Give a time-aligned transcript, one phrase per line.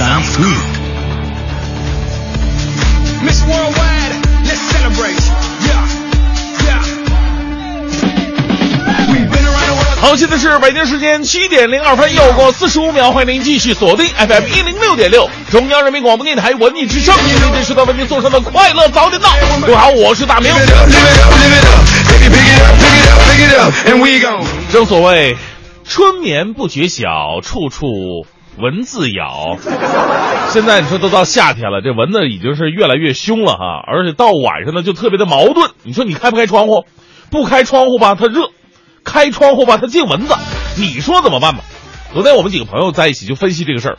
[0.00, 0.80] downsweet
[10.00, 19.28] 好现在是北京时间七点零二分又过四十五秒欢迎您继续锁定 fm 一零六点六中央人民广播电台文艺之声今天这是为您送上的快乐早点到。
[19.60, 20.50] 各位好我是大明。
[24.72, 25.36] 正所谓
[25.84, 28.24] 春眠不觉晓处处
[28.60, 29.56] 蚊子咬。
[30.48, 35.70] 现在你说都到夏天了，这蚊子已经是越来越凶了哈，而且到晚上呢就特别的矛盾。
[35.82, 36.84] 你说你开不开窗户？
[37.30, 38.50] 不开窗户吧，它热；
[39.04, 40.34] 开窗户吧，它进蚊子。
[40.76, 41.64] 你说怎么办吧？
[42.12, 43.98] 昨天我们几个朋友在一起就分析这个事儿。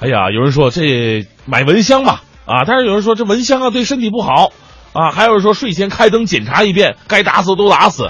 [0.00, 4.50] 哎呀，有人说这买蚊香吧，啊，但是有人说这蚊香啊对身体不好，
[4.92, 8.08] 啊，还有人说睡前开灯检查一遍，该打死都打死。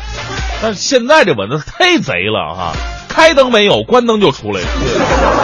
[0.63, 2.73] 但是现在这蚊子太贼了哈、
[3.11, 4.66] 开灯没有，关灯就出来了，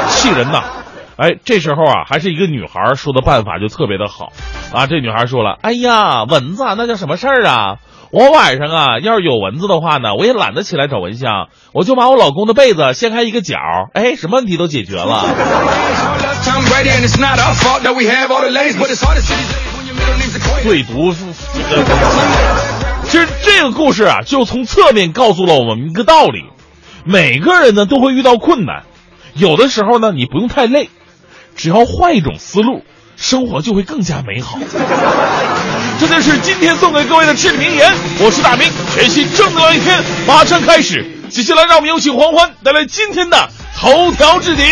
[0.08, 0.62] 气人呐！
[1.16, 4.32] 哎，这时候啊，还是一个女孩说的办法就特别的好
[4.72, 4.86] 啊。
[4.86, 7.76] 这女孩说了：“哎呀，蚊子啊那叫什么事儿啊？
[8.12, 13.56] 我晚上啊，要是有蚊子的话呢，我也懒得起来找蚊香，我就把我老公的被子掀开一个角，
[13.94, 15.24] 哎，什么问题都解决了。”
[20.62, 21.24] 最毒是。
[23.04, 26.44] 其实这个故事啊，就从侧面告诉了我们一个道理：
[27.08, 28.82] 每个人呢都会遇到困难，
[29.34, 30.90] 有的时候呢你不用太累，
[31.54, 32.84] 只要换一种思路，
[33.16, 34.58] 生活就会更加美好。
[36.00, 37.94] 这就是今天送给各位的至理名言。
[38.18, 41.06] 我是大明，全新正能量一天马上开始。
[41.30, 44.64] 接下来让我们有请黄欢带来今天的头条置顶。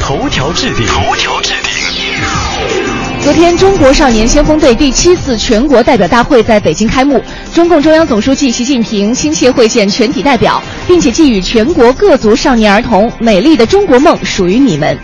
[0.00, 3.03] 头条置顶，头条置顶。
[3.24, 7.18] 昨天，中国少年先锋队第七次全国代表大会在北京开幕。
[7.54, 14.98] 中共中央总书记习近平亲切会见全体代表，并且寄语全国各族少年儿童：“美丽的中国梦属于你们。”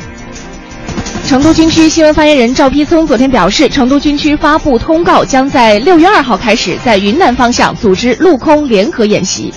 [1.26, 9.50] 成都军区新闻发言人赵丕聪昨天表示，成都军区发布通告，将在六月二号开始在云南方向组织陆空联合演习。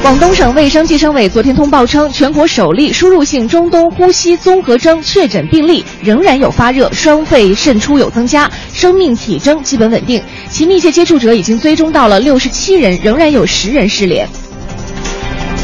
[0.00, 10.22] 广东省卫生计生委昨天通报称，全国首例输入性中东呼吸综合征确诊病例仍然有发热、双肺渗出有增加，生命体征基本稳定。
[10.48, 14.26] 其密切接触者已经追踪到了六十七人，仍然有十人失联。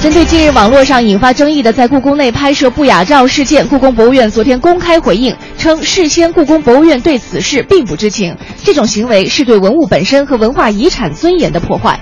[0.02, 11.98] 针对近日网络上引发争议的在故宫内拍摄不雅照事件，故宫博物院昨天公开回应称，事先故宫博物院对此事并不知情，这种行为是对文物本身和文化遗产尊严的破坏。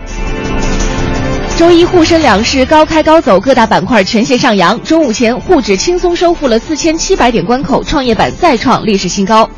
[1.56, 4.80] 周一沪深两市高开高走，各大板块全线上扬。
[4.82, 9.48] 中午前，沪指轻松收复了四千七百点关口，创业板再创历史新高。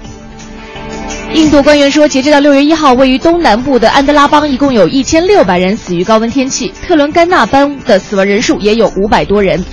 [1.33, 9.65] 印度官员说，截止到六月一号，位于东南部的安德拉邦一共有一千六百人死于高温天气，特伦甘纳邦的死亡人数也有五百多人。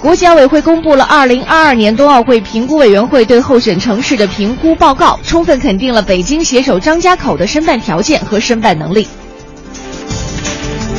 [0.00, 9.06] 国际奥委会公布了二零二二年冬奥会评估委员会对候选城市的评估报告，充分肯定了北京携手张家口的申办条件和申办能力。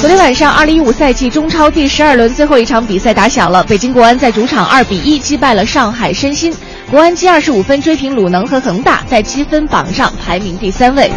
[0.03, 6.53] 昨天晚上，二零一五赛季中超第十二轮最后一场比赛打响了，北京国安在主场二比一击败了上海申鑫，
[6.91, 11.09] 国安积二十五分追平鲁能和恒大，在积分榜上排名第三位。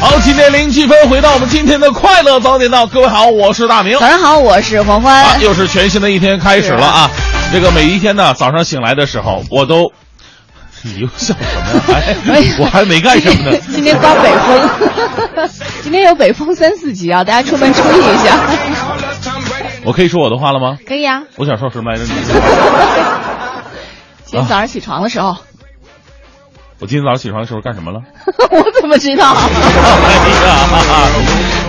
[0.00, 3.96] 好，七点零七分，回到我们今天的快乐早点到，各位好，我是大明。
[4.00, 5.22] 早上好，我是黄欢。
[5.22, 7.08] 啊，又是全新的一天开始了啊！
[7.52, 9.92] 这个每一天呢，早上醒来的时候，我都，
[10.84, 11.44] 你又笑什
[11.88, 12.04] 么呀？
[12.28, 13.56] 哎，我还没干什么呢。
[13.72, 15.48] 今天刮北风，
[15.82, 18.38] 今天有北风三四级啊，大家出门注意一下。
[19.84, 20.76] 我可以说我的话了吗？
[20.86, 21.22] 可以啊。
[21.36, 22.04] 我想说什么来着？
[22.04, 22.10] 你
[24.26, 25.36] 今天早上起床的时候，
[26.80, 28.00] 我今天早上起床的时候干什么了？
[28.50, 29.34] 我怎么知道？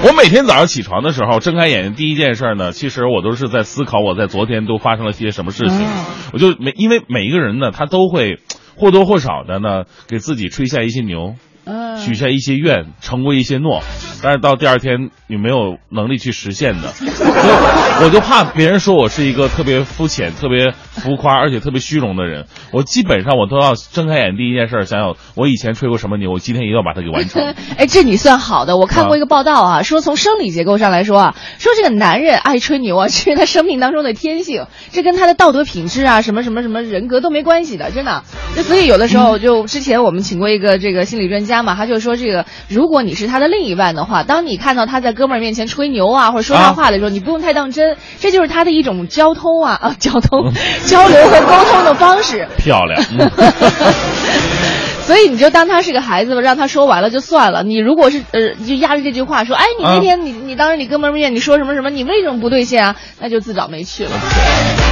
[0.03, 5.87] 我每天早上起床的时候，睁开眼睛第一件事呢，其实我都是在思考我在昨天都发生了些什么事情。
[6.33, 8.39] 我就每因为每一个人呢，他都会
[8.75, 11.35] 或多或少的呢，给自己吹下一些牛。
[11.65, 13.81] 嗯，许下一些愿，承过一些诺，
[14.21, 17.11] 但是到第二天你没有能力去实现的，所以
[18.05, 22.45] 我就怕别人说我是一个特别肤浅、特别浮夸，而且特别虚荣的人。
[22.71, 27.41] 我基本上我都要睁开眼第一件事儿想想我以前吹过什么牛，我今天一定要把它给完成。
[27.77, 28.77] 哎，这你算好的。
[28.77, 38.23] 我看过一个报道啊，说从生理结构上来说啊，说这个男人爱吹牛啊，是他生命当中的天性，这跟他的道德品质啊、什么什么什么人格都没关系的，真的。
[38.55, 50.51] 那所以有的时候就之前我们请过一个这个心理专家嘛，他就说这个，如果你是他的另一半的话，当你看到他在哥们儿面前吹牛啊或者说大话的时候，你不用太当真，这就是他的一种交通啊啊交通
[50.85, 52.47] 交流和沟通的方式。
[52.57, 53.03] 漂亮。
[53.11, 53.31] 嗯
[55.05, 57.61] 所以你就当他是个孩子吧，让他说完了就算了。
[57.61, 62.95] 你如果是呃，就压着这句话说，哎，你那天你你当着你哥们儿面你说什么什么，你为什么不兑现啊？
[63.19, 64.09] 那就自找没趣了。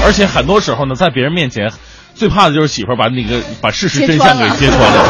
[0.05, 1.71] 而且很多时候呢，在别人面前，
[2.13, 5.03] 最怕的就是媳妇儿把那个把事实真相给揭穿了，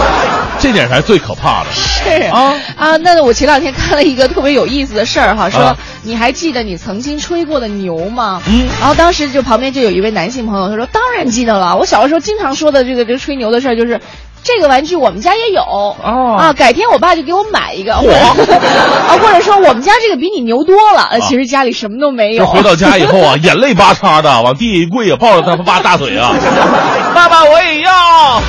[0.64, 1.70] 这点才是最可怕的。
[1.74, 2.10] 是。
[2.32, 2.56] 啊。
[2.78, 5.78] 啊，那我前两天看了一个特别有意思的事儿哈，说、啊。
[6.04, 8.42] 你还记得你曾经吹过的牛吗？
[8.48, 8.68] 嗯。
[8.80, 14.00] 然后当时就旁边就有一位男性朋友，他说当然记得了，我小的时候经常说的这个这个吹牛的事儿就是。
[14.46, 15.62] 这个玩具我们家也有。
[15.62, 16.36] 哦。
[16.38, 22.44] 啊，改天我爸就给我买一个，或者啊， 或者说我们家这个比你牛多了，呃其实家里什么都没有。
[22.44, 26.34] 这回到家以后啊， 眼泪巴叉的往地下一跪啊，抱着他爸大腿啊，
[27.16, 28.42] 爸爸我也要，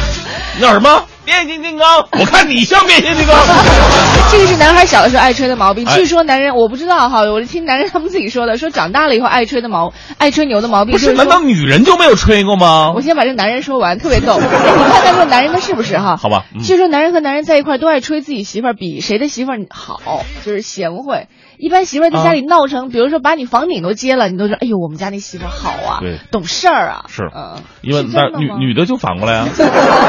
[0.56, 1.04] 你要什么？
[1.24, 2.06] 变形金刚？
[2.12, 3.34] 我看你像变形金刚。
[4.30, 5.86] 这个是男孩小的时候爱吹的毛病。
[5.86, 11.40] 哎据说男人我不知道哈，我是听男人他们自己说的，说长大了以后爱吹的毛爱吹牛的毛病不，是是难道。
[11.40, 13.00] 女人就没有吹过吗我？
[13.00, 14.34] 先把这男人说完，特别逗。
[14.34, 14.42] 哎
[14.76, 16.16] 你看看这男人他是不是哈？
[16.20, 21.26] 好吧嗯据说男人和男人在一块儿都爱吹自己媳妇儿比谁的媳妇儿好，就是贤惠。
[21.58, 27.04] 一般媳妇儿在家里闹成，比如说把你房顶都揭了，你都说，哎呦，我们家那媳妇好啊对，懂事儿啊。
[27.08, 27.22] 是。
[27.34, 29.48] 嗯，因为那女女的就反过来啊，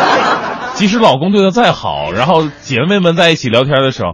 [0.76, 4.12] 即使老公对她再好，然后姐妹们在一起聊天的时候，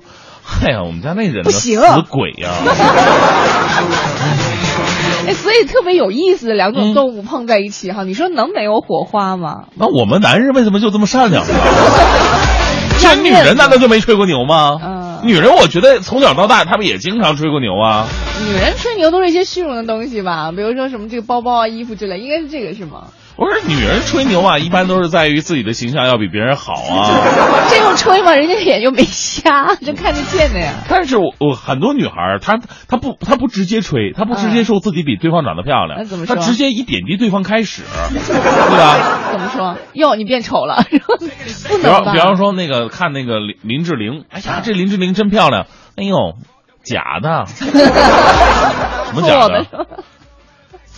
[0.66, 1.80] 哎呀，我们家那人呢不行。
[1.80, 2.50] 死鬼呀、
[5.28, 6.94] 哎，所以特别有意思的两种嗯。
[6.94, 9.66] 动物碰在一起哈，你说能没有火花吗？
[9.75, 11.54] 那我们男人为什么就这么善良呢？
[13.00, 14.78] 这女人难道就没吹过牛吗？
[14.83, 18.07] 嗯女人我觉得从小到大，她们也经常吹过牛啊。
[18.47, 23.07] 女人吹牛都是一些虚荣的东西吧，比如说什么这个包包啊、衣服之类，应该是这个是吗？
[23.38, 27.10] 我说女人吹牛啊，一般都是在于自己的形象要比别人好啊。
[27.69, 28.33] 这用吹吗？
[28.33, 30.74] 人家脸又没瞎，这看得见的呀。
[30.89, 38.98] 但是我我很多女孩儿，她她不她不直接吹，她不直接说自己比对方长得漂亮，那怎么说她直接以贬低对方开始，对吧？
[39.31, 39.78] 怎么说？
[39.94, 40.83] 哟，你变丑了，
[41.69, 42.04] 不比能吧？
[42.04, 46.16] 方比方说那个看那个林林志玲，哎呀，这林志玲真漂亮，哎呦，
[46.83, 49.66] 假的，什么假的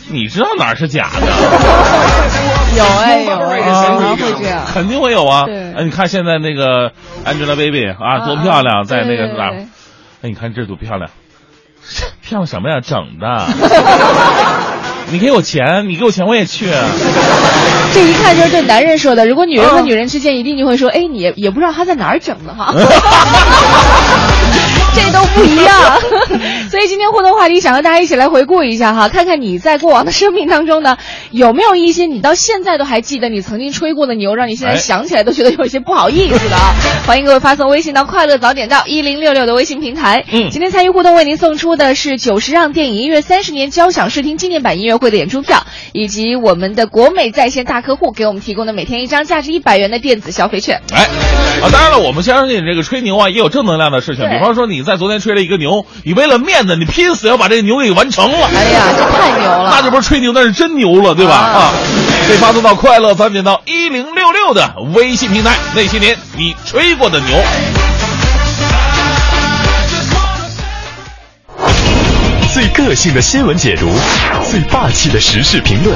[0.10, 1.22] 你知道哪儿是假的？
[2.78, 4.64] 有哎 有，啊会这样。
[4.74, 5.46] 肯定会有啊！
[5.46, 6.92] 对哎，你看现在那个
[7.26, 9.54] Angelababy 啊，多漂亮，在那个哪儿？
[10.22, 11.10] 哎，你看这多漂亮，
[12.22, 12.80] 漂亮什么呀？
[12.82, 13.48] 整的。
[15.12, 16.66] 你给我钱，你给我钱我也去。
[17.94, 19.28] 这一看就是对男人说的。
[19.28, 22.74] 如果女人和啊女人之间，一定就会说，哎，你也也不知道他在哪儿整的哈。
[24.96, 26.00] 这都不一样，
[26.70, 30.98] 所以今天互动话题想和大家一起来回顾一下哈，看看你在过往的生命当中呢，
[31.32, 36.74] 有没有一些你到现在都还记得你曾经吹过的牛，让你现在哎想起来都觉得有一些不好意思的啊！
[37.08, 40.24] 欢迎各位发送微信到“快乐早点到”一零六六的微信平台。
[40.32, 50.82] 嗯今天参与互动为您送出的是九十让电影音乐三十年交响视听纪念版音乐会的演出票，以及我们的国美在线大客户给我们提供的每天一张价值一百元的电子消费券。
[50.94, 51.04] 哎，
[51.62, 54.30] 啊，当然了，我们相信这个吹牛啊，也有正能量的事情。
[54.30, 58.48] 比方说，你在昨天吹了一个牛，你为了面子，你拼死要把这个牛给完成了。
[58.48, 59.70] 哎呀，这太牛了！
[59.72, 61.36] 那这不是吹牛，那是真牛了，对吧？
[61.36, 61.74] 啊啊，
[62.28, 65.56] 可以发送到快乐翻点到一零六六的微信平台。
[65.76, 67.42] 那些年你吹过的牛，
[72.54, 73.90] 最个性的新闻解读，
[74.50, 75.96] 最霸气的时事评论，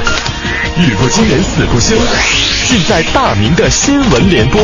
[0.78, 1.96] 语不惊人死不休，
[2.66, 4.60] 尽在大明的新闻联播。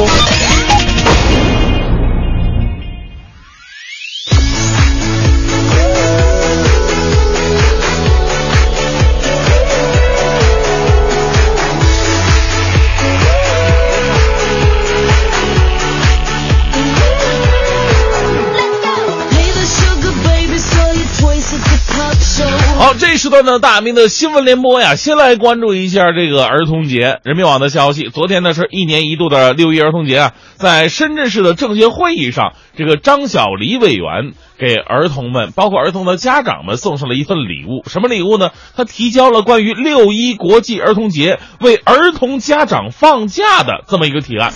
[22.84, 27.18] 好，这时段呢，大明的新闻联播呀，先来关注一下这个儿童节。
[27.24, 37.88] 人民网的消息，昨天呢是一年一度的六一儿童节啊，在深圳市的政协会议上，这个张小黎委员给儿童们，包括儿童的家长们送上了一份礼物。
[37.88, 38.50] 什么礼物呢？
[38.76, 44.52] 他提交了关于六一国际儿童节为儿童家长放假的这么一个提案。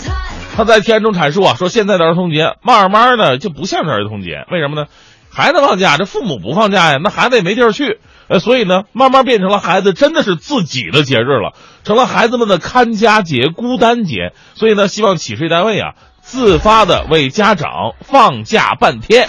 [0.54, 4.86] 他在提案中阐述啊，说现在的儿童节慢慢的就不像是儿童节，为什么呢？
[5.30, 7.98] 孩子放假，这父母不放假呀，那孩子也没地儿去。
[8.28, 11.54] 呃，所以呢，慢慢变成了孩子真的是自己的节日了，
[11.84, 14.32] 成了孩子们的看家节、孤单节。
[14.54, 17.70] 所以呢，希望企事业单位啊，自发的为家长
[18.00, 19.28] 放假半天。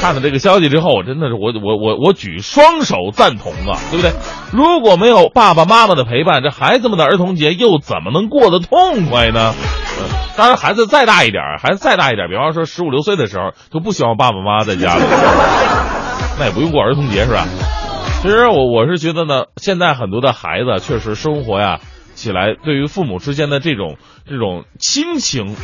[0.00, 4.12] 看到这个消息之后，我真的是我我我我举双手赞同啊，对不对？
[4.52, 9.54] 如果没有爸爸妈妈的陪伴，这孩子们的儿童节又怎么能过得痛快呢？
[10.36, 15.02] 当然，孩子再大一点，孩子再大一点，比方说十五六岁的时候，就不希望爸爸妈妈在家了，
[16.38, 17.46] 那也不用过儿童节是吧？
[18.22, 21.80] 其实我我是觉得呢，现在很多的孩子确实生活呀
[22.14, 25.54] 起来，对于父母之间的这种这种亲情。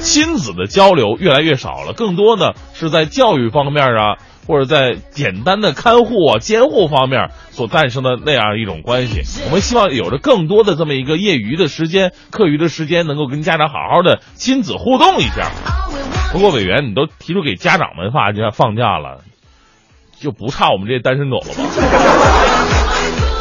[0.00, 9.22] 亲子的交流越来越少了，更多呢是在教育方面啊，或者在简单的看护啊、监护方面所诞生的那样一种关系。
[9.46, 15.50] 我们希望有着更多的这么一个业余的时间、课余的时间，能够跟家长好好的亲子互动一下。
[16.32, 19.22] 不过委员，你都提出给家长们放假放假了，
[20.20, 21.62] 就不差我们这些单身狗了吧？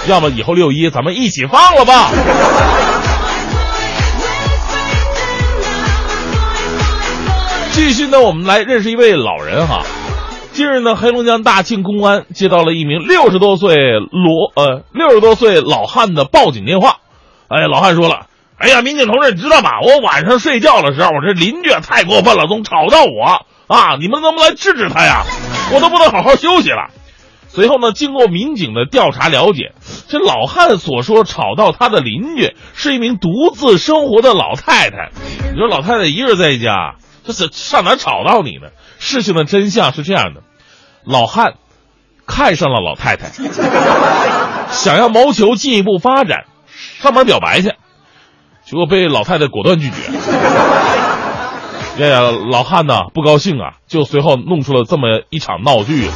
[0.07, 2.11] 要么以后六一咱们一起放了吧？
[7.71, 9.83] 继续呢，我们来认识一位老人哈。
[10.51, 16.97] 近日呢，黑龙江大庆公安接到了一名六十多岁罗呃六十多岁老汉的报警电话。
[17.47, 18.25] 哎，老汉说了
[18.57, 19.79] ：“哎呀，民警同志，你知道吗？
[19.83, 23.97] 我晚上睡觉的时候，我这邻居太过分了，总吵到我啊！
[23.99, 25.23] 你们能不能来制止他呀？
[25.73, 26.89] 我都不能好好休息了。”
[27.49, 29.73] 随后呢，经过民警的调查了解，
[30.07, 35.09] 这老汉所说吵到他的邻居是一名独自生活的老太太。
[35.51, 36.95] 你说老太太一个人在家。
[37.25, 38.69] 这是上哪吵到你呢？
[38.99, 40.43] 事情的真相是这样的：
[41.03, 41.55] 老汉
[42.25, 43.31] 看上了老太太，
[44.71, 46.45] 想要谋求进一步发展，
[47.01, 47.73] 上门表白去，
[48.63, 49.95] 结果被老太太果断拒绝。
[51.99, 56.09] 哎呀，老汉呢不高兴啊，就随后弄出了这么一场闹剧。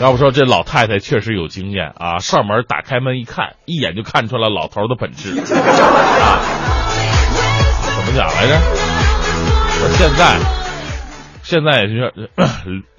[0.00, 5.42] 要不说这老太太确实有经验啊，上门打开门一看，一眼就看出了老头的本质啊。
[7.96, 8.60] 怎么讲来着？
[9.96, 10.38] 现在，
[11.42, 12.12] 现在也是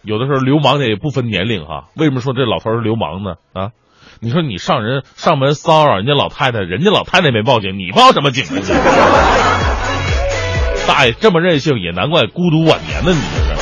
[0.02, 1.90] 有的时候流氓也不分年龄哈。
[1.96, 3.36] 为什么说这老头是流氓呢？
[3.54, 3.70] 啊，
[4.22, 9.75] 你说你上人上门骚扰人家老太太，人家老太太没报警，你报什么警啊？
[10.88, 13.12] 大爷这么任性，也难怪孤独晚年呢。
[13.12, 13.56] 你这是。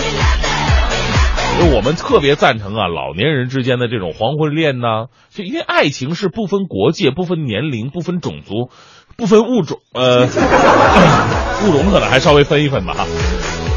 [1.76, 8.70] 我们特别赞成啊，老年人之间的这种黄昏恋呢，就因为爱情是不分国界、不分年龄、不分种族。
[9.16, 10.26] 不分物种，呃，
[11.64, 13.06] 物种可能还稍微分一分吧。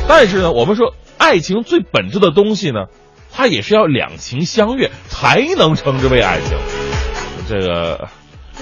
[0.09, 2.87] 但是呢，我们说爱情最本质的东西呢，
[3.31, 6.57] 它也是要两情相悦才能称之为爱情。
[7.47, 8.09] 这个，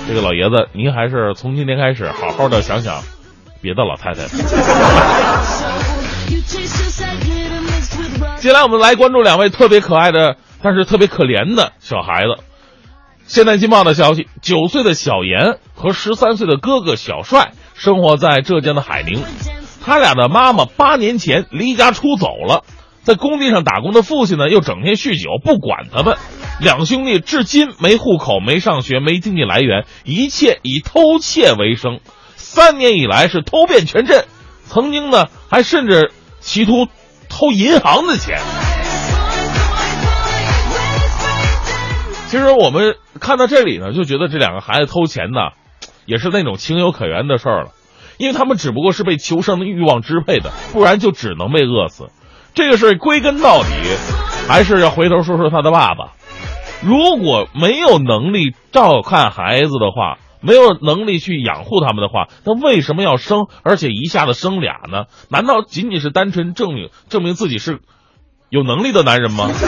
[0.08, 3.02] 这个老爷子，您还是从今天开始好好的想想
[3.64, 4.28] 别的老太太。
[8.38, 12.36] 接下来我们来关注两位特别可爱的，但是特别可怜的小孩子。
[13.26, 19.22] 现代《金报的消息：九岁的小严和十三岁的哥哥小帅生活在浙江的海宁。
[19.82, 22.64] 他俩的妈妈八年前离家出走了，
[23.02, 26.18] 在工地上打工的父亲呢，又整天酗酒，不管他们。
[26.60, 32.00] 两兄弟至今没户口、没上学、没经济来源，一切以偷窃为生。
[32.54, 34.26] 三年以来是偷遍全镇，
[34.64, 36.86] 曾经呢还甚至企图
[37.28, 38.38] 偷银行的钱。
[42.28, 45.50] 其实我们看到这里呢，就觉得这两个孩子偷钱呢，
[46.06, 47.72] 也是那种情有可原的事儿了，
[48.18, 52.10] 因为他们只不过是被求生的欲望支配的，不然就只能被饿死。
[52.54, 53.68] 这个事归根到底，
[54.46, 56.12] 还是要回头说说他的爸爸。
[56.82, 65.04] 如果没有能力照看孩子的话，没有能力去养护他们的话，那为什么要生，而且一下子生俩呢？
[65.28, 67.80] 难道仅仅是单纯证明证明自己是
[68.50, 69.48] 有能力的男人吗？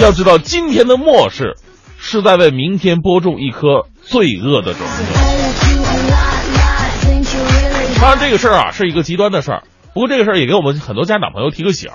[0.00, 1.56] 要知道，今天的末世，
[1.98, 5.02] 是在为明天播种一颗罪恶的种子。
[8.00, 9.62] 当然，这个事儿啊，是一个极端的事儿。
[9.94, 11.90] 不过，这个事儿也给我们很多家长朋友提个醒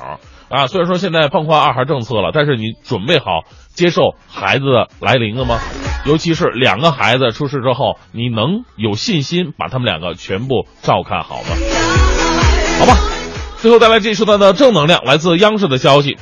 [0.50, 0.68] 啊。
[0.68, 5.60] 虽然说现在放宽二孩政策了，但是你准备好接受孩子的来临了吗？
[6.06, 11.50] 尤其是两个孩子出事之后，你能有信心把他们两个全部照看好吗？
[12.80, 12.98] 好吧。
[13.58, 16.18] 最后带来这一时段的正能量，来自央视的消息。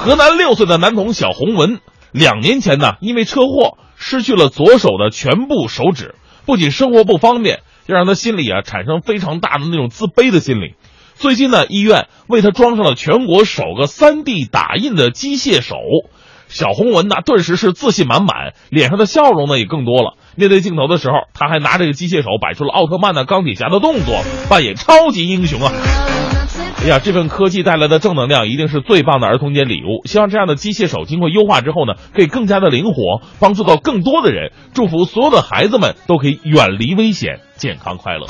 [0.00, 1.78] 河南六岁的男童小洪文，
[2.10, 10.74] 两年前呢，因为车祸失去了左手的全部手指，不仅生活不方便，又让他心里啊产生非常大的那种自卑的心理。
[11.20, 15.76] 最近呢，医院为他装上了全国首个 3D 打印的机械手，
[16.48, 20.16] 小红文呢顿时是自信满满，脸上的笑容呢也更多了。
[20.34, 25.70] 面对镜头的时候，他还拿着个机械手摆出了奥特曼的钢铁侠的动作，扮演超级英雄啊！
[26.82, 30.06] 哎呀，这份科技带来的正能量一定是最棒的儿童节礼物。
[30.06, 34.52] 希望这样的机械手经过优化之后呢，可以更加的灵活，帮助到更多的人。
[34.72, 38.26] 祝福所有的孩子们都可以远离危险，健康快乐。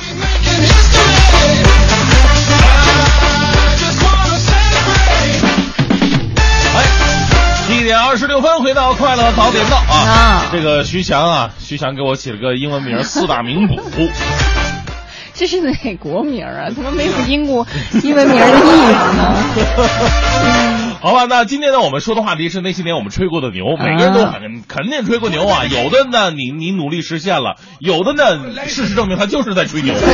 [7.81, 9.97] 一点二十六分，回到快乐早点到啊！
[9.97, 13.81] 啊这个徐翔啊，徐翔给我起了个英文名 四大名捕。
[15.33, 16.69] 这是哪国名啊？
[16.75, 17.67] 怎么没有英国
[18.03, 19.35] 英文名的意思呢？
[21.02, 25.64] 好吧，那今天呢，我们说的话题是那些年我们吹过的牛，每个人都肯肯定吹过牛啊。
[25.64, 29.95] 有的呢，你你努力实现了；有的呢，事实证明他就是在吹牛。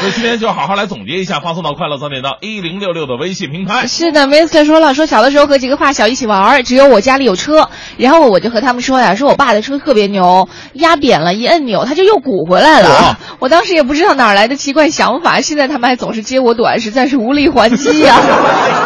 [0.00, 3.86] 所以今天就好好来总结一下，发送到快乐早点到一零六六的微信平台。
[3.86, 13.16] 是的，Mr 说了，说小的时候和几个发小一起玩，只有我家里有车，然后我就和他们说呀，说我爸的车特别牛，压扁了，一摁钮他就又鼓回来了哇。
[13.38, 18.16] 我当时也不知道哪儿来的奇怪想法，现在他们还总是接我短，实在是无力还击呀、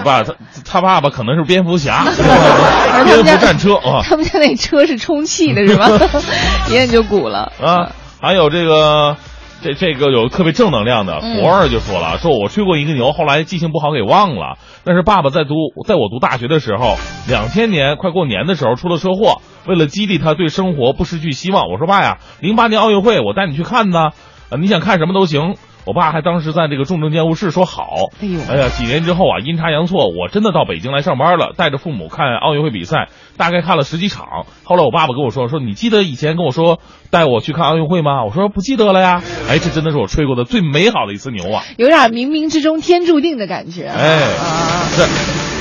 [0.00, 2.04] 你爸他他爸爸可能是蝙蝠侠，
[3.04, 5.88] 蝙蝠战车啊 他们家那车是充气的，是吧？
[6.70, 7.52] 一摁就鼓了。
[7.62, 7.92] 啊！
[8.20, 9.16] 还有这个。
[9.62, 14.56] 这这个有特别正能量的，嗯博二就说了，说我吹过一个牛，后来记性不好给忘了。
[14.84, 15.50] 但是爸爸在读，
[15.86, 16.96] 在我读大学的时候，
[17.28, 24.12] 两千年快过年的时候出了车祸，为了激励他对生活不失去希望，我说爸呀，零八年奥运会我带你去看呢，
[24.48, 25.56] 呃你想看什么都行。
[25.90, 28.10] 我爸还当时在这个重症监护室说好。
[28.22, 34.46] 哎呦哎呀，几年之后啊，阴差阳错，我真的到北京来上班了，带着父母看奥运会比赛，大概看了十几场。
[34.62, 36.78] 后来我爸爸跟我说，说你记得以前跟我说
[37.10, 38.22] 带我去看奥运会吗？
[38.24, 39.20] 我说不记得了呀。
[39.48, 41.64] 哎，这真的是我吹过的最美好的一次牛啊！
[41.76, 43.88] 有点冥冥之中天注定的感觉。
[43.88, 45.02] 哎，啊，是。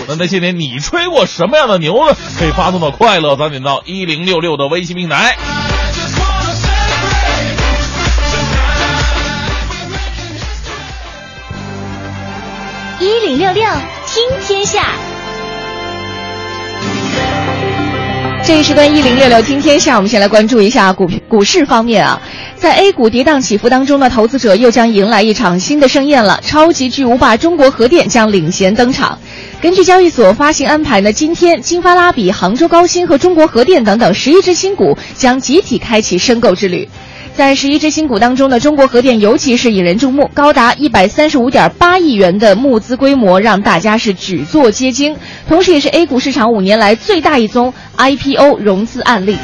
[0.07, 2.13] 那那些年你吹过什么样的牛呢？
[2.37, 5.35] 可以发送到快乐早点到一零六六的微信平台。
[13.39, 13.63] 六六
[14.05, 14.85] 听天下，
[18.43, 22.21] 这一时段一零六六听天下，我们先来关注一下股股市方面啊，
[22.57, 26.41] 在 A 股跌宕起伏当中呢，投资者又将迎来一场新的盛宴了。
[26.45, 29.17] 超级巨无霸中国核电将领衔登场。
[29.61, 36.89] 根据交易所发行安排呢，今天金发拉比、杭州高新和中国核电等等十一只新股将集体开启申购之旅。
[37.35, 45.15] 在十一只新股当中呢，中国核电尤其是引人注目，高达一百三十五点八亿元的募资规模，让大家是举座皆惊，
[45.47, 49.37] 同时也是 A 股市场五年来最大一宗 IPO 融资案例。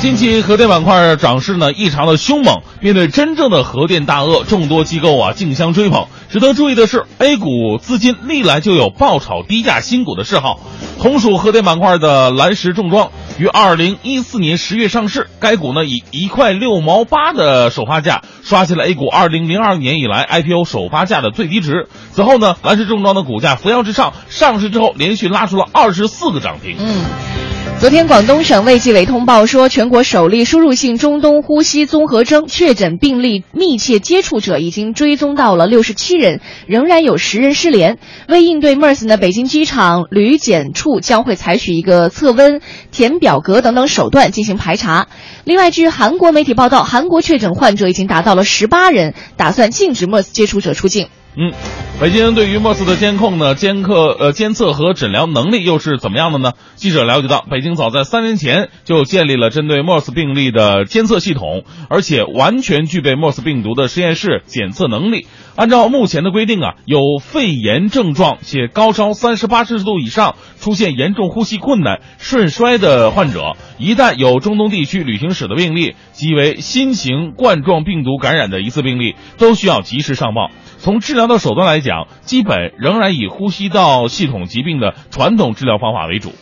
[0.00, 6.06] 近期核电板块涨势呢异常的凶猛，面对真正的核电大鳄，众多机构啊竞相追捧。
[6.28, 10.58] 值得注意的是，A 股资金历来就有爆炒低价新股的嗜好。
[10.98, 13.10] 同属核电板块的蓝石重装
[13.42, 21.88] 于二零一四年十月上市，该股呢以一块六毛八的首发价刷新了 A 股二零零二年以来 IPO 首发价的最低值。
[22.12, 26.76] 此后呢，蓝石重装的股价扶摇直上，上市之后连续拉出了二十四个涨停。
[26.78, 27.51] 嗯。
[27.80, 37.98] 昨天，广东省卫计委通报说，全国首例输入性中东呼吸综合征确诊病例密切接触者已经追踪到了六十七人，仍然有十人失联。
[38.28, 42.60] 为应对 MERS 呢，北京机场旅检处将会采取一个测温、
[42.92, 45.08] 填表格等等手段进行排查。
[45.42, 51.08] 另外，据韩国媒体报道，韩国确诊患者已经达到了十八人，打算禁止 MERS 接触者出境。
[51.34, 51.50] 嗯，
[51.98, 56.52] 北京对于 MERS 的监控呢、监测呃监测和诊疗能力又是怎么样的呢？
[56.74, 65.26] 记者了解到，北京早在三年前就建立了针对 MERS 病例的监测系统，而且完全具备 MERS 病毒的实验室检测能力。
[65.56, 80.50] 按照目前的规定啊，有肺炎症状且高烧三十八摄氏度以上，出现严重呼吸困难、肾衰的患者，一旦有中东地区旅行史的病例，即为新型冠状病毒感染的疑似病例，都需要及时上报。
[80.82, 86.32] 从治疗的手段来讲，基本仍然以呼吸道系统疾病的传统治疗方法为主。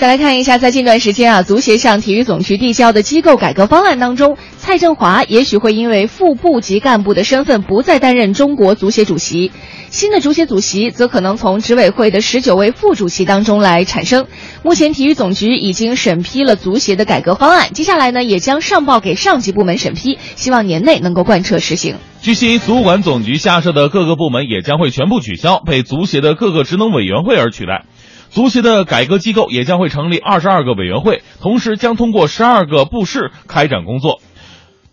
[0.00, 9.52] 再来看一下，在近段时间啊，足协向体育总局递交的机构改革方案当中，蔡振华也许会因为副部级干部的身份不再担任中国足协主席，
[9.90, 14.26] 新的足协主席则可能从执委会的十九位副主席当中来产生。
[14.62, 21.96] 目前，体育总局已经审批了足协的改革方案，接下来呢，也将上报给上级部门审批，希望年内能够贯彻实行。
[22.22, 27.84] 据悉，足管总局下设的各个部门也将会全部取消，被足协的各个职能委员会而取代。
[28.30, 34.20] 足协的改革机构也将会成立二十二个委员会，同时将通过十二个部室开展工作。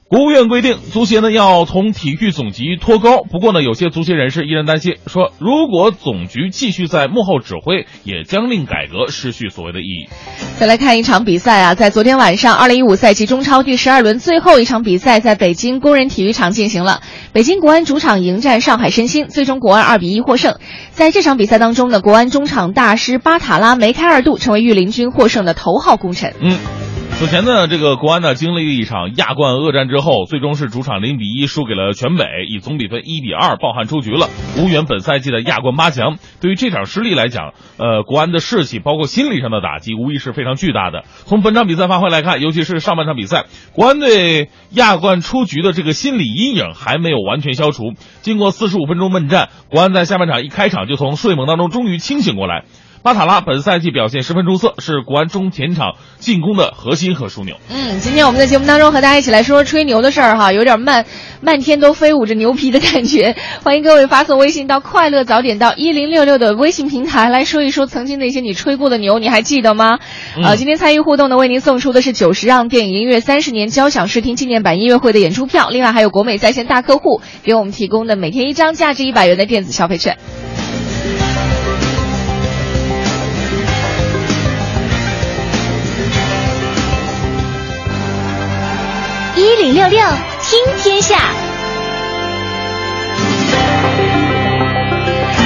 [0.10, 3.26] 国务院规定，足协呢要从体育总局脱钩。
[3.30, 10.08] 不过呢，有些足协人士依然担心，说如果总局继续在幕后指挥，也将令改革失去所谓的意义。
[10.58, 17.02] 再来看一场比赛啊，在昨天晚上，二零一五赛季中超第十二轮最后一场比赛在北京工人体育场进行了。
[17.34, 20.56] 北京国安主场迎战上海申鑫，最终国安二比一获胜。
[20.92, 26.34] 在这场比赛当中呢，国安中场大师巴塔拉梅开二度，成为御林军获胜的头号功臣。
[26.40, 26.58] 嗯。
[27.20, 36.18] 此前呢，这个国安呢经历了一场亚冠恶战之后，最终是主场零比一输给了全北，以总比分一比二抱憾出局了，无缘本赛季的亚冠八强。
[36.42, 41.06] 对于这场失利来讲，呃，国安的士气包括心理上的打击，无疑是非常巨大的。
[41.26, 47.94] 从本场比赛发挥来看，尤其是上半场比赛，国安队亚冠出局的这个心理阴影还没有完全消除。
[48.22, 52.66] 经过四十五分钟闷战，国安在下半场一开场就从睡梦当中终于清醒过来。
[53.08, 57.56] 巴塔拉本赛季表现十分出色，是国安中前场进攻的核心和枢纽。
[57.70, 61.06] 嗯，今天我们在节目当中和大家一起来说说吹牛的事儿哈，有点漫
[61.40, 63.38] 漫天都飞舞着牛皮的感觉。
[63.64, 70.00] 欢迎各位发送微信到“快乐早点到一零六六”的微信平台来说一说曾经那些你吹过的牛，你还记得吗？
[70.44, 80.18] 呃，今天参与互动的为您送出的是九十让电影音乐三十年交响视听纪念版音乐会的演出票，另外还有国美在线大客户给我们提供的每天一张价值一百元的电子消费券。
[89.68, 90.00] 零六六
[90.42, 91.18] 听天下，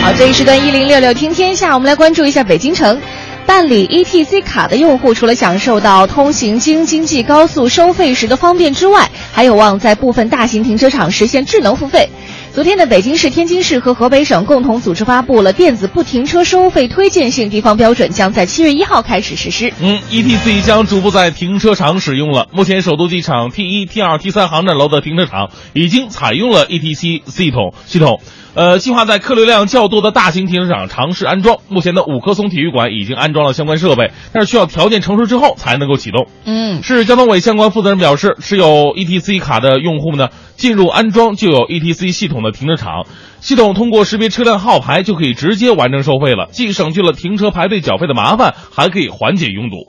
[0.03, 3.01] 好，这一时段一零六六听天下，我们来关注一下北京城。
[3.45, 12.09] 办理 ETC 卡的用户，除了享受到通行京津冀高速收费时的方便之外，还有望在部分大型停车场实现智能付费。
[12.53, 19.71] 昨天的北京市、天津市和河北省共同组织发布了电子不停车收费推荐性地方标准，将在七月一号开始实施。
[19.79, 22.47] 嗯，ETC 将逐步在停车场使用了。
[22.51, 28.19] 目前，首都机场 T 一、T 二、T 三航站楼的停车场已经采用了 ETC 系统系统。
[28.53, 31.57] 呃，计划在客流量较多的大型停车场尝试安装。
[31.69, 36.27] 目前的五棵松体育馆已经安装了相关设备，但是需要条件成熟之后才能够启动。
[36.43, 43.05] 嗯，市交通委相关负责人表示，持有 ETC 卡的用户呢，进入安装就有 ETC 系统的停车场，
[43.39, 49.87] 系统通过识别车辆号牌就可以直接完成收费了，既省去了停车排队缴费的麻烦，还可以缓解拥堵。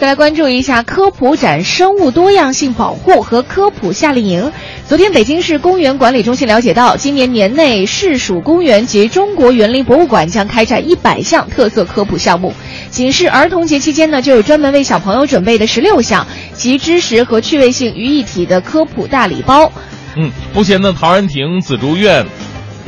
[0.00, 4.50] 再来关注一下科普展生物多样性保护和科普夏令营。
[4.88, 12.54] 昨天，北京市公园管理中心了解到，今年年内市属公园及中国园林博物馆将开展一百项特色科普项目。
[12.88, 19.70] 仅是儿童节期间呢，就有专门为小朋友准备的十六项集知识和趣味性于一体的科普大礼包。
[20.16, 22.24] 嗯，目前呢，陶然亭紫竹院。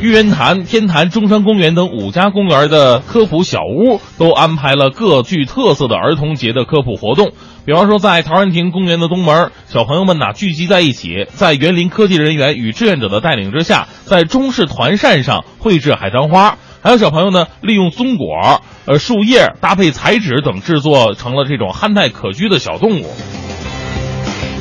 [0.03, 7.31] 玉渊潭、天坛、中山公园等五家公园的科普小屋都安排了各具特色的儿童节的科普活动。
[7.65, 16.57] 比方说，在陶然亭公园的东门，小朋友们呐聚集在一起，在园林科技人员与志愿者的带领之下，在中式团扇上绘制海棠花。
[16.81, 23.05] 还有小朋友呢，利用松果、呃树叶搭配彩纸等，制作成了这种憨态可掬的小动物。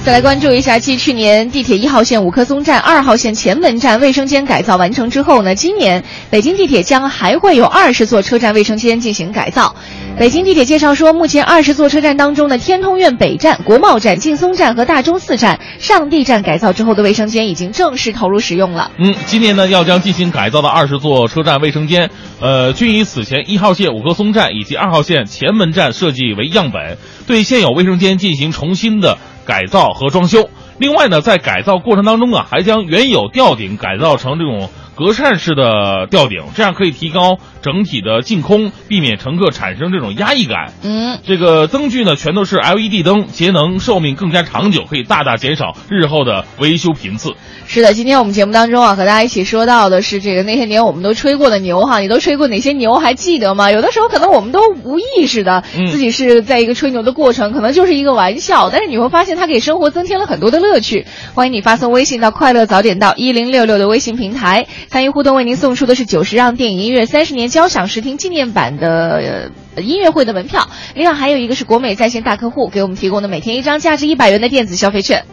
[0.04, 9.76] 再来关注一下，继去年地铁一号线五棵松站、二号线前门站卫生间改造完成之后呢，今年北京地铁将还会有二十座车站卫生间进行改造。
[10.18, 18.90] 北京地铁介绍说，目前二十座车站当中的天通苑北站、国贸站、劲松站和大钟寺站、上地站改造之后的卫生间已经正式投入使用了。
[18.98, 22.10] 嗯，今年呢要将进行改造的二十座车站卫生间，
[22.40, 29.16] 呃，均以此前一号线五棵松站以及二号线前门站设计为样本，对现有卫生间进行重新的。
[29.44, 30.48] 改造和装修。
[30.78, 40.72] 另外呢，在改造过程当中啊，还将原有吊顶改造成这种隔扇式的吊顶，这样可以提高整体的净空，避免乘客产生这种压抑感。
[40.82, 47.34] 嗯，这个灯具呢，全都是 LED 灯，节能，寿命更加长久，可以大大减少日后的维修频次。
[47.66, 52.94] 是的，今天我们节目当中啊，和大家一起说到的是这个那些年我们都吹过的牛哈，你都吹过哪些牛？
[52.94, 53.70] 还记得吗？
[53.70, 61.06] 有的时候可能我们都无意识的自己是在一个吹牛的过程，可能就是一个玩笑，但是你会发现它给生活增添了很多的乐趣。
[61.34, 75.24] 欢迎你发送微信到“快乐早点到一零六六”的微信平台参与互动，为您送出的是九十让电影音乐三十年交响视听纪念版的音乐会的门票，另外还有一个是国美在线大客户给我们提供的每天一张价值一百元的电子消费券。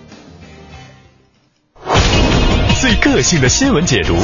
[2.79, 4.15] 最个性的新闻解读，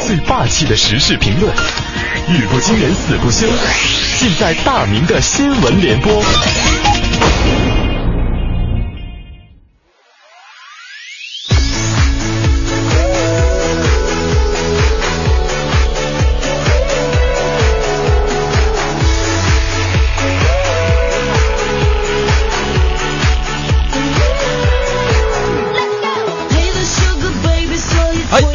[0.00, 3.46] 最霸气的时事评论，语不惊人死不休，
[4.18, 6.77] 尽在大明的新闻联播。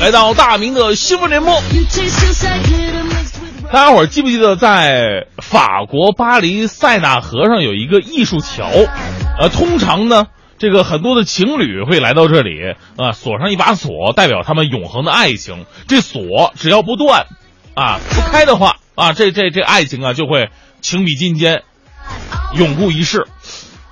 [0.04, 1.64] 来到大明的新闻联播。
[3.72, 8.70] 大家伙儿记不记得在法国巴黎塞纳河上有一个艺术桥？
[9.40, 15.66] 呃，通常呢，这个很多的情侣会来到这里啊，锁上一把锁，代表他们永恒的爱情。
[15.88, 17.28] 这锁只要不断，
[17.74, 20.50] 啊， 不开的话啊，这这这爱情啊就会
[20.82, 21.64] 情比金坚，
[22.58, 23.26] 永固一世。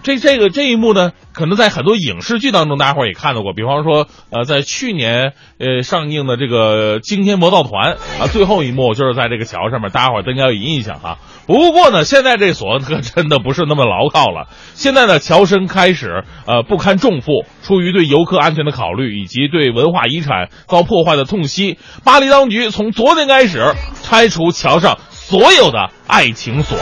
[0.04, 3.54] 这这个这一幕呢，可能在很多影视剧当中，大家伙也看到过。
[3.54, 11.20] 比方说，呃，在去年呃上映的这个《惊天魔盗团》啊，最后一幕就是在这个桥上面，大家伙儿都应该有印象哈。
[11.46, 14.48] 不过呢，现在这锁可真的不是那么牢靠了。
[14.74, 26.78] 现在呢，桥身开始呃不堪重负，出于对游客安全的考虑以及对文化遗产遭破坏的痛惜，巴黎当局从昨天开始拆除桥上所有的爱情锁。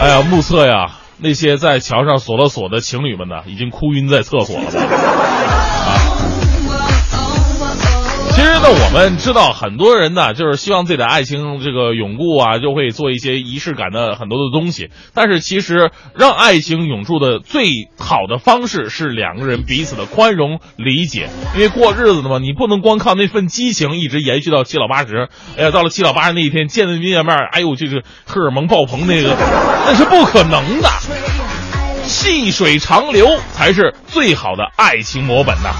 [0.00, 0.90] 哎呀，目测呀。
[1.18, 4.80] 那些在桥上锁了锁的情侣们呢，已经哭晕在厕所了吧？
[4.80, 5.98] 啊！
[8.36, 14.90] 其实呢，我们知道很多人呢，就是希望自己的爱情这个永固啊，就会做一些仪式感的很多的东西。
[15.14, 21.30] 但是其实让爱情永驻的最好的方式是两个人彼此的宽容理解。
[21.54, 25.30] 因为过日子的嘛，你不能光靠那份激情一直延续到七老八十。
[25.56, 29.34] 哎呀，到了七老八十那一天见面面，哎呦，这个荷尔蒙爆棚那个，
[29.86, 30.90] 那是不可能的。
[32.04, 35.70] 细水长流才是最好的爱情模本呐。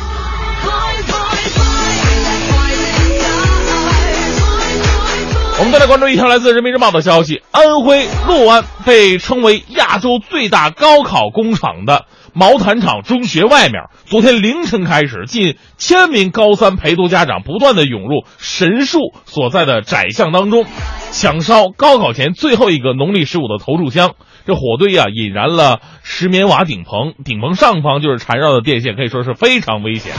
[5.58, 20.66] 我们再来关注一条来自人民日报的消息：安徽六安被称为亚洲最大高考工厂的毛坦厂中学外面，昨天凌晨开始，近千名高三陪读家长不断的涌入神树所在的窄巷当中，
[21.10, 24.14] 抢烧高考前最后一个农历十五的投注箱。
[24.46, 30.14] 这火堆啊，引燃了石棉瓦顶棚，顶棚上方就是缠绕的电线，可以说是非常危险。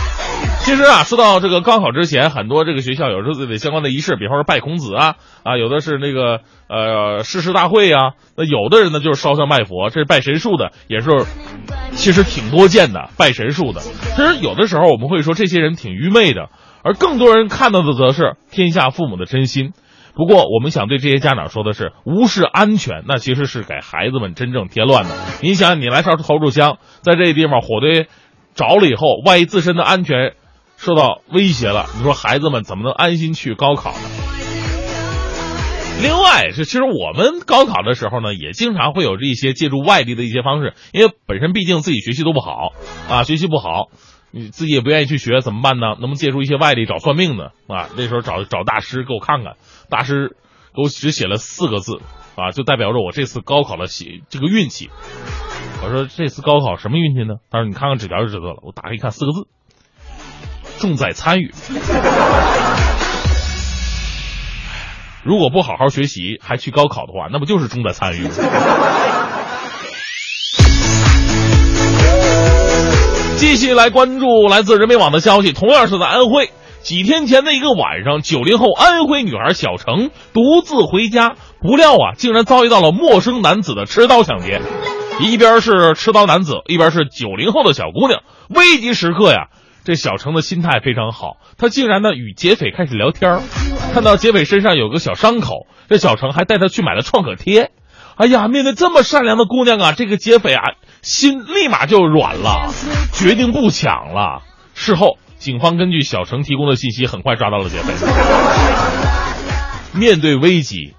[0.60, 11.10] 其实啊，说到这个高考之前，很多这个学校有时候自己相关的仪式，比方说拜孔子啊，啊，有的是那个呃誓师大会啊，那有的人呢就是烧香拜佛，这是拜神树的，也是
[11.94, 13.80] 其实挺多见的，拜神树的。
[13.80, 16.50] 其实有的时候我们会说这些人挺愚昧的，
[16.84, 19.72] 而更多人看到的则是天下父母的真心。
[20.18, 25.12] 不过，我们想对这些家长说的是，无视安全，那其实是给孩子们真正添乱的。
[25.44, 28.08] 你想，你来烧投注箱，在这个地方火堆
[28.56, 30.34] 着了以后，万一自身的安全
[30.76, 34.00] 受到威胁了，你说孩子们怎么能安心去高考呢？
[36.02, 42.74] 另外，是其实我们高考的时候呢，也经常会有这一些借助外力的一些方式，因为本身毕竟自己学习都不好
[43.08, 43.90] 啊，学习不好。
[44.30, 45.96] 你自己也不愿意去学，怎么办呢？
[46.00, 47.88] 能不能借助一些外力找算命的啊？
[47.96, 49.54] 那时候找找大师给我看看，
[49.90, 50.36] 大师
[50.76, 52.02] 给我只写了四个字
[52.36, 54.90] 啊，就代表着我这次高考的写这个运气。
[55.84, 57.36] 我说这次高考什么运气呢？
[57.52, 58.58] 他说你看看纸条就知道了。
[58.64, 59.48] 我打开一看，四个字：
[60.80, 61.54] 重在参与。
[65.24, 68.32] 如果不好好学习还去高考的话，那不就是重在参与吗？
[73.38, 76.52] 继续来关注来自人民网的消息，同样是在安徽。
[76.82, 84.62] 几天前的一个晚上，九零后安徽女孩小程独自回家，不料啊，竟然遭遇到了陌生男子的持刀抢劫。
[85.20, 88.22] 一边是持刀男子，一边是九零后的小姑娘。
[88.50, 89.48] 危急时刻呀，
[89.84, 93.42] 这小程的心态非常好，她竟然呢与劫匪开始聊天
[93.94, 97.72] 看到劫匪身上有个小伤口，这小程还带他去买了创可贴。
[98.16, 100.64] 哎呀，面对这么善良的姑娘啊，这个劫匪啊。
[101.04, 102.70] 心立马就软了，
[103.14, 104.42] 决定不抢了。
[104.74, 107.94] 事后，警方根据小程提供的信息，很快抓到了劫匪。
[109.98, 110.94] 面对危机，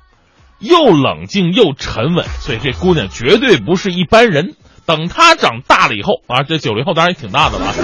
[0.58, 4.54] 又冷静又沉稳，所以这姑娘绝对不是一般人。
[4.86, 7.74] 等她长大了以后啊，这九零后当然也挺大的了。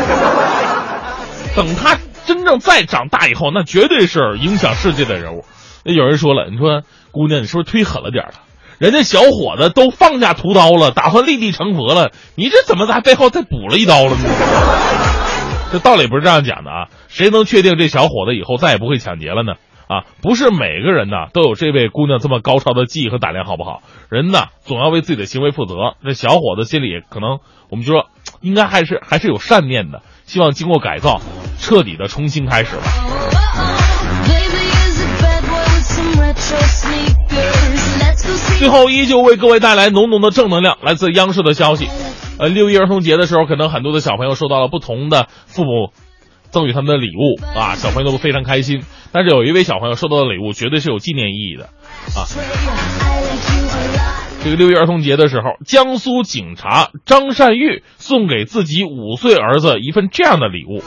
[1.55, 5.45] 等她真正再长大以后，那绝对是影响世界的人物。
[5.85, 8.33] 那有人说了，你说姑娘，你是不是忒狠了点了？
[8.79, 14.17] 人家小伙子都放下屠刀了，打算立地成佛了，你这怎么在背后再补了一刀了呢？
[15.75, 16.87] 这道理不是这样讲的啊！
[17.09, 19.55] 谁能确定这小伙子以后再也不会抢劫了呢？
[19.89, 23.83] 啊，不是每个人呢都有这位姑娘这么高超的技艺和胆量，好不好？
[24.09, 25.97] 人呢总要为自己的行为负责。
[26.05, 28.07] 这小伙子心里可能，我们就说，
[28.41, 31.21] 应该还是还是有善念的，希望经过改造，
[31.59, 32.83] 彻底的重新开始吧。
[38.61, 40.79] 最后，依旧为各位带来浓浓的正能量。
[40.83, 41.89] 来自央视的消息，
[42.39, 45.93] 呃，六一儿童节的时候，可能很多的小朋友收到了不同的父母
[46.51, 48.83] 赠予他们的礼物啊，小朋友都非常开心。
[49.13, 51.67] 但是有一位小朋友收到的礼物绝对是有纪念意义的
[52.17, 52.27] 啊。
[54.43, 60.83] 这个六一儿童节的时候，江苏警察张善玉送给自己五岁儿子一份这样的礼物。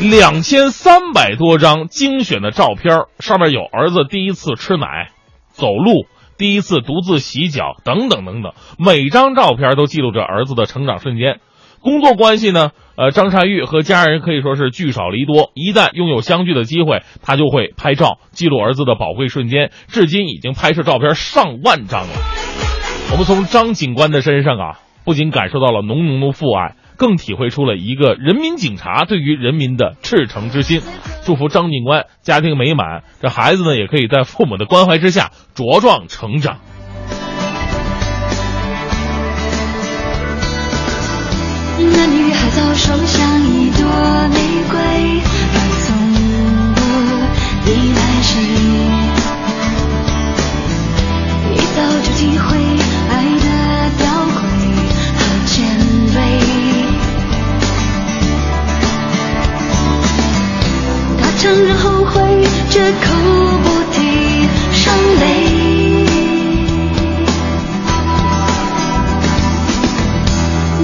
[0.00, 5.10] 两千三百多张精选的照片，上面有儿子第一次吃奶、
[5.50, 11.40] 走路、第一次独自洗脚等等等等，每张照片都记录着儿子的成长瞬间。
[11.80, 22.08] 工作关系呢，呃，张善玉和家人可以说是聚少离多，一旦拥有相聚的机会，他就会拍照记录儿子的宝贵瞬间，至今已经拍摄照片上万张了。
[23.12, 30.80] 我们从张警官的身上啊，不仅感受到了浓浓的父爱，更体会出了一个人民警察对于人民的赤诚之心。
[31.24, 36.58] 祝福张警官家庭美满，这孩子呢也可以在父母的关怀之下茁壮成长。
[41.76, 43.84] 那女孩早熟像一朵
[44.28, 44.38] 玫
[44.70, 44.78] 瑰，
[45.52, 45.96] 而从
[46.74, 46.80] 不
[47.70, 48.32] 依赖谁。
[51.54, 52.83] 一早就体会
[61.44, 62.22] 承认后悔，
[62.70, 63.12] 绝口
[63.62, 64.00] 不提
[64.72, 65.22] 伤悲。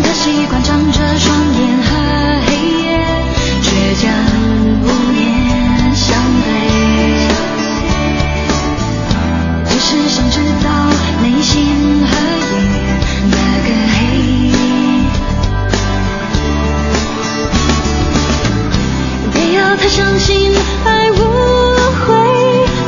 [0.03, 1.89] 他习惯张着双眼和
[2.45, 2.85] 黑夜，
[3.63, 3.69] 倔
[4.03, 4.05] 强
[4.83, 4.85] 无
[5.19, 5.25] 言
[5.97, 6.07] 相
[6.45, 6.47] 对。
[9.65, 10.69] 只是想知道
[11.23, 11.57] 内心
[12.05, 12.13] 和
[12.53, 12.55] 夜
[13.31, 13.99] 那个黑。
[19.33, 20.30] 别要他相信爱无悔，爱无悔，太绝对。
[20.85, 21.15] 爱无
[22.01, 22.09] 悔，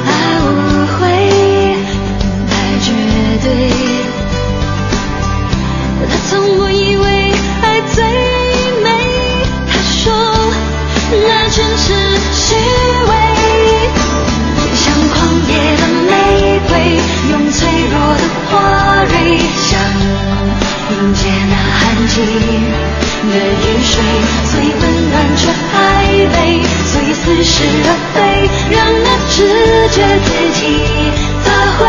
[0.07, 0.47] 爱无
[0.95, 1.01] 悔，
[2.51, 2.87] 爱绝
[3.43, 3.47] 对
[6.09, 7.05] 他从不以为
[7.63, 8.05] 爱最
[8.83, 8.87] 美，
[9.69, 10.03] 他说
[11.29, 11.85] 那全是
[12.33, 12.57] 虚
[13.09, 13.11] 伪。
[14.75, 15.17] 像狂
[15.49, 16.11] 野的玫
[16.69, 16.71] 瑰，
[17.31, 17.59] 用脆
[17.91, 18.53] 弱的花
[19.05, 19.13] 蕊，
[19.57, 19.71] 想
[20.91, 22.15] 迎接那寒季
[23.31, 23.95] 的雨水，
[24.51, 25.41] 所以温暖却
[26.13, 28.17] 所以，似是而非，
[28.71, 29.37] 让那直
[29.89, 30.61] 觉自己
[31.43, 31.47] 发
[31.79, 31.81] 挥。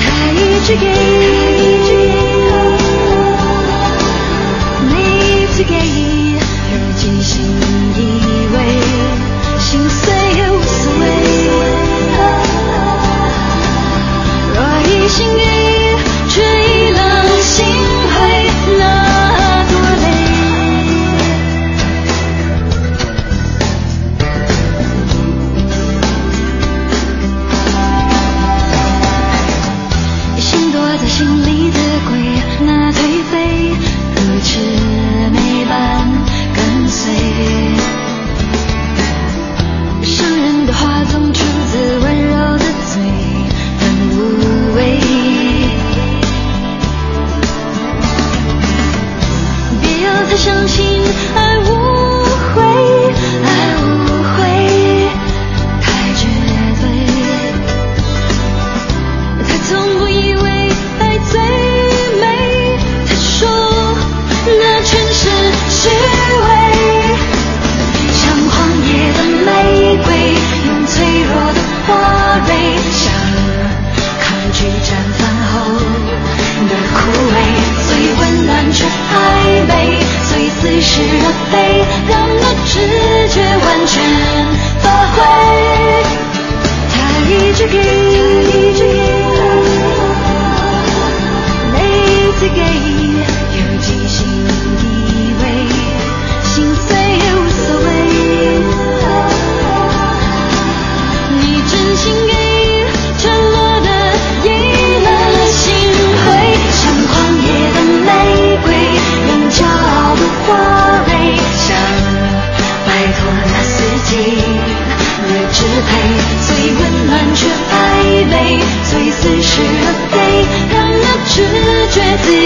[0.00, 0.84] 他一直给，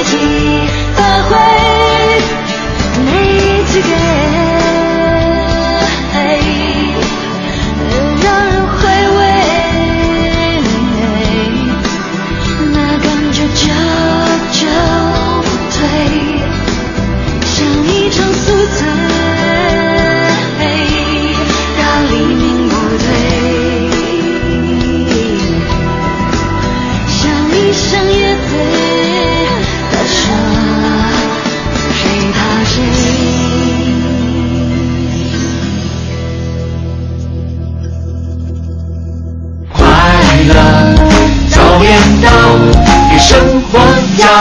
[0.06, 0.36] 觉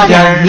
[0.07, 0.45] 哎，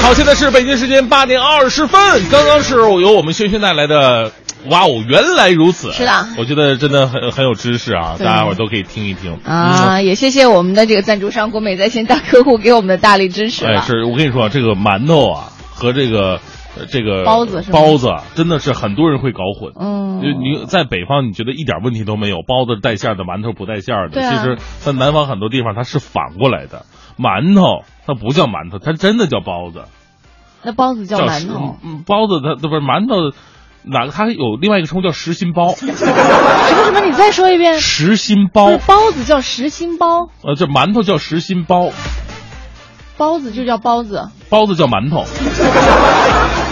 [0.00, 2.00] 好，现在是北京时间八点二十分，
[2.30, 4.32] 刚刚是由我们轩轩带来的。
[4.70, 5.92] 哇哦，原来如此！
[5.92, 10.00] 是的，我觉得真的很很有知识啊，大家伙都可以听一听啊。
[10.00, 13.66] 也谢谢我们的这个赞助商国美在线大客户给我们的大力支持。
[13.66, 16.40] 哎，是我跟你说，这个馒头啊和这个
[16.90, 19.72] 这个包子包子真的是很多人会搞混。
[19.78, 24.20] 嗯，就你在北方，你觉得一点问题都没有，包子带馅的，馒头不带馅的。
[24.20, 26.84] 其实，在南方很多地方它是反过来的，
[27.18, 29.84] 馒头它不叫馒头，它真的叫包子。
[30.62, 31.76] 那包子叫馒头？
[31.84, 33.36] 嗯，包子它不是馒头。
[33.86, 34.12] 哪个？
[34.12, 35.68] 它有另外一个称呼叫实心包。
[35.76, 36.06] 什么什
[36.90, 37.00] 么？
[37.04, 37.80] 你再说一遍。
[37.80, 38.78] 实心包。
[38.86, 40.30] 包子叫实心包。
[40.42, 41.90] 呃，这馒头叫实心包。
[43.18, 44.30] 包子就叫包子。
[44.48, 45.24] 包子叫馒头。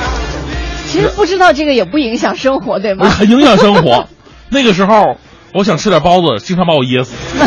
[0.93, 3.09] 其实不知道这个也不影响生活，对吗？
[3.09, 4.07] 很 影响生活。
[4.51, 5.17] 那个时候，
[5.55, 7.15] 我想吃点包子，经常把我噎死。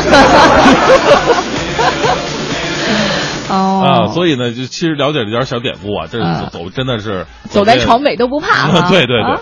[3.48, 6.20] 哦啊，所以呢，就其实了解了点小典故啊，这
[6.50, 8.90] 走真的是走在床尾都不怕。
[8.90, 9.38] 对对对。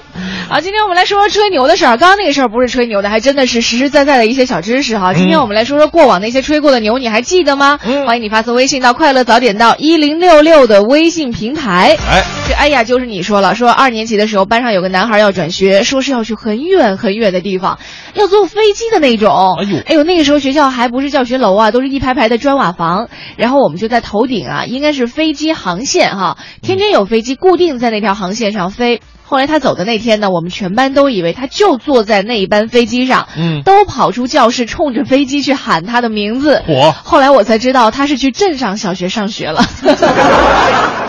[0.49, 1.97] 好，今天我们来说说吹牛的事儿。
[1.97, 5.13] 刚刚那个事儿不是吹牛的，还真的是实实在在的一些小知识哈。
[5.13, 7.79] 今天我们来说说过往那些吹过的牛，你还记得吗？
[8.05, 11.97] 欢迎你发送微信到“快乐早点到一零六六”的微信平台。
[12.09, 17.79] 哎，这哎呀，就是你说了，说二年级的时候班上有个男孩要转学，说是要去很远很远的地方，
[18.13, 19.55] 要坐飞机的那种。
[19.59, 24.65] 哎呦，哎呦，那个时候学校还不是教学楼啊，都是一排排的砖瓦房，然后我们就在头顶啊。
[24.65, 29.01] 应该是飞机航线哈，天天有飞机固定在那条航线上飞。
[29.33, 36.61] 后来他走的那天呢，我们全班都以为他就坐在那一班飞机上，嗯，都跑出教室冲着飞机去喊他的名字。
[36.67, 39.65] 我后来我才知道他是去镇上小学上学了。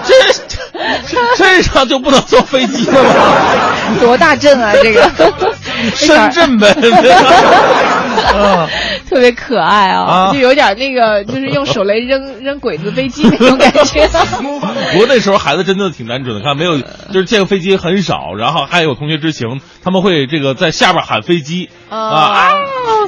[0.04, 0.14] 这
[1.36, 3.10] 镇上就不能坐飞机了吗？
[4.00, 5.10] 多大镇啊，这个
[5.94, 6.74] 深圳呗。
[8.34, 8.68] 啊，
[9.08, 14.08] 特别可爱啊，就有点那个，就是用手雷扔扔鬼子飞机那种感觉。
[14.92, 16.80] 不过那时候孩子真的挺单纯的，看没有，
[17.12, 22.52] 就是见飞机很少，然后还有同学之情，他们会这个在下边喊飞机啊啊，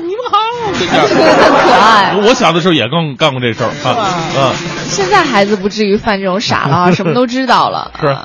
[0.02, 0.38] 你们好，
[0.78, 2.16] 这样可爱。
[2.26, 4.54] 我小的时候也干干过这事儿啊，嗯。
[4.88, 7.92] 现在孩子不至于犯这种傻了， 什么都知道了。
[8.00, 8.16] 是，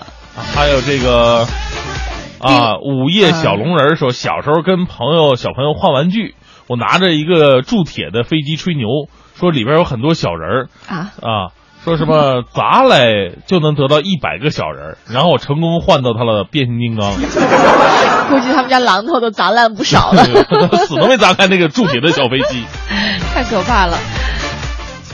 [0.56, 1.48] 还有这个
[2.40, 6.36] 啊，午夜小龙人说，小时候跟朋友小朋友换玩具。
[6.68, 8.88] 我拿着一个铸铁的飞机吹牛，
[9.36, 11.52] 说里边有很多小人儿啊啊，
[11.84, 17.12] 说什么砸来就能得到一百个小人儿，然后我成功换到他了变形金刚。
[18.30, 20.24] 估计他们家榔头都砸烂不少了，
[20.86, 22.64] 死都没砸开那个铸铁的小飞机，
[23.34, 23.98] 太可怕了。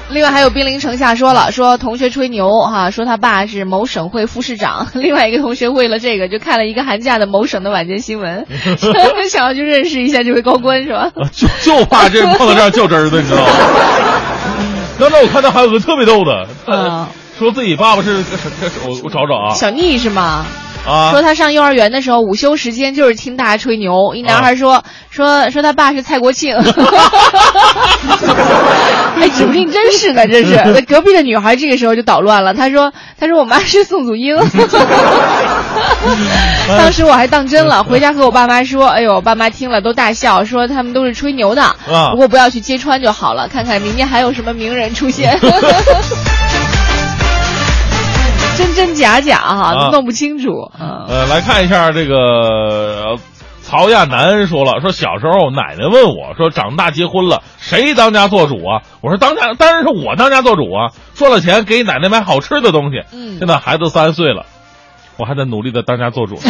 [0.10, 4.88] 另外还有兵临城下说了，说同学吹牛哈，说他爸是某省会副市长。
[4.96, 8.46] 另外一个同学为了这个就看了一个寒假的某省的晚间新闻，
[9.32, 11.12] 想要去认识一下这位高官是吧？
[11.32, 13.52] 就就怕这碰到这样较真的，你知道吗？
[15.00, 16.48] 刚才我看到还有个特别逗的，
[17.38, 18.24] 说自己爸爸是
[18.88, 20.46] 我我找找啊，小逆是吗？
[20.88, 24.16] 啊，说他上幼儿园的时候，午休时间就是听大家吹牛。
[24.16, 26.56] 一男孩说说说他爸是蔡国庆，
[29.20, 30.56] 哎，指不定真是呢，这是。
[30.74, 34.38] 那隔壁的女孩这个时候就捣乱了，她说她说我妈是宋祖英。
[36.68, 41.76] 当时我还当真了，回家和我爸妈说，哎呦，我爸妈听了都大笑，说他们都是吹牛的，
[42.12, 45.38] 不过不要去揭穿就好了，看看明天还有什么名人出现。
[48.58, 50.72] 真真假假哈，都弄不清楚。
[50.80, 53.16] 呃，来看一下这个
[53.62, 58.82] 曹亚楠说了，说小时候奶奶问我说，长大结婚了谁当家做主啊？
[59.02, 63.02] 我说当家当然是我当家做主啊，赚了钱给奶奶买好吃的东西。
[63.14, 64.46] 嗯，现在孩子三岁了，
[65.18, 66.40] 我还在努力的当家做主。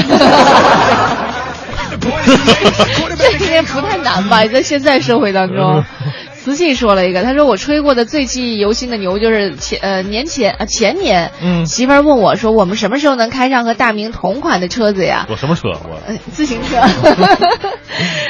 [3.17, 4.45] 这应该不太难吧？
[4.45, 5.83] 在现在社会当中。
[6.47, 15.27] 瓷器说了一个，他说我吹过的最记忆犹新的牛就是前呃年前啊前年，嗯，媳妇儿问我说我们什么时候能开上和大明同款的车子呀？
[15.29, 15.69] 我什么车？
[15.69, 15.99] 我
[16.31, 16.77] 自行车。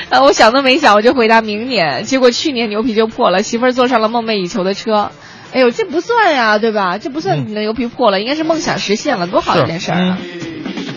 [0.09, 5.11] 啊， 我想都没想我就回答明年，结果去年牛皮就破了，媳妇儿坐上了梦寐以求的车。
[5.53, 6.97] 哎呦，这不算呀，对吧？
[6.97, 10.17] 这不算你的牛皮破了，应该是梦想实现了，多好一件事儿啊！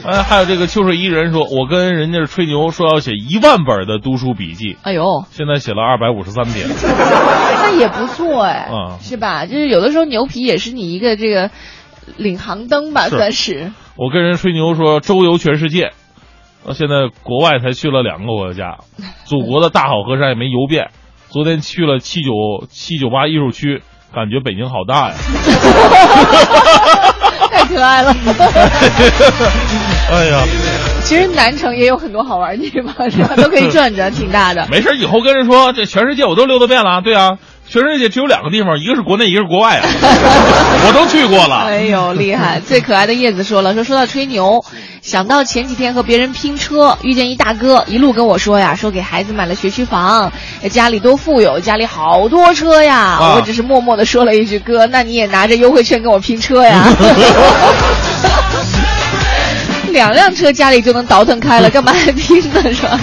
[0.03, 4.78] 哎，还有这个秋水伊人说，我跟人家吹牛说要写一万本的读书笔记。
[4.82, 9.44] 哎呦，现在写了二百五十三篇，那也不错哎，啊，是吧？
[9.44, 11.51] 就是有的时候牛皮也是你一个这个
[12.16, 13.72] 领航灯吧，算是。
[13.96, 15.92] 我跟人吹牛说周游全世界，
[16.64, 18.78] 到，现在国外才去了两个国家，
[19.24, 20.88] 祖国的大好河山也没游遍。
[21.28, 22.32] 昨天去了七九
[22.70, 23.82] 七九八艺术区，
[24.14, 25.14] 感觉北京好大呀。
[27.61, 28.15] 太可爱了！
[30.11, 30.45] 哎呀，
[31.05, 33.35] 其实南城也有很多好玩的地方，是吧？
[33.37, 34.67] 都可以转转，挺大的。
[34.71, 37.01] 没事，以后跟人说这全世界我都溜达遍了。
[37.03, 37.39] 对啊，
[37.69, 39.85] 全世界只有两个地方，一个是国内，一个是国外啊，
[40.89, 41.67] 我都去过了。
[41.67, 42.61] 哎呦，厉害！
[42.61, 44.65] 最可爱的叶子说了，说说到吹牛，
[45.11, 50.31] 想到前几天和别人拼车，遇见一大哥，一路跟我说呀，说给孩子买了学区房，
[50.71, 52.97] 家里多富有，家里好多车呀。
[52.97, 56.87] 啊我只是默默的说了一句，哥，那你也拿着优惠券跟我拼车呀。
[59.91, 62.63] 两辆车家里就能倒腾开了， 干嘛还拼呢？
[62.73, 62.97] 是吧？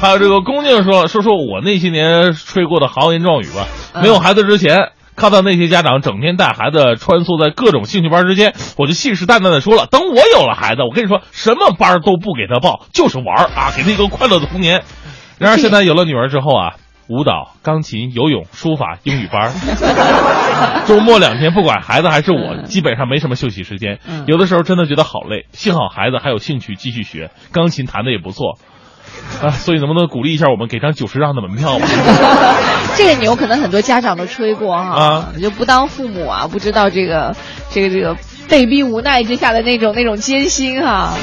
[0.00, 3.66] 还有这个恭敬说说说我那些年吹过的豪言壮语吧。
[3.92, 4.78] 嗯没有孩子之前，
[5.16, 14.82] 看到那些家长整天带孩子穿梭在各种兴趣班之间，我就信誓旦旦的说了，等我有了孩子，我跟你说，什么班都不给他报，就是玩儿啊，给他一个快乐的童年。
[15.38, 16.76] 然而现在有了女儿之后啊。
[17.06, 19.52] 舞蹈、钢琴、游泳、书法、英语班，
[20.86, 23.98] 周末两天，不管孩子还是我，基本上没什么休息时间。
[24.08, 28.58] 嗯有的时候真的觉得好累，幸好孩子还有兴趣继续学，钢琴弹的也不错。
[29.42, 31.86] 啊，所以能不能鼓励一下我们，给张九十张的门票吧？
[32.96, 37.34] 这个牛可能很多家长都吹过哈，啊就不当父母啊，不知道这个
[37.70, 38.16] 这个这个
[38.48, 41.14] 被逼无奈之下的那种那种艰辛哈。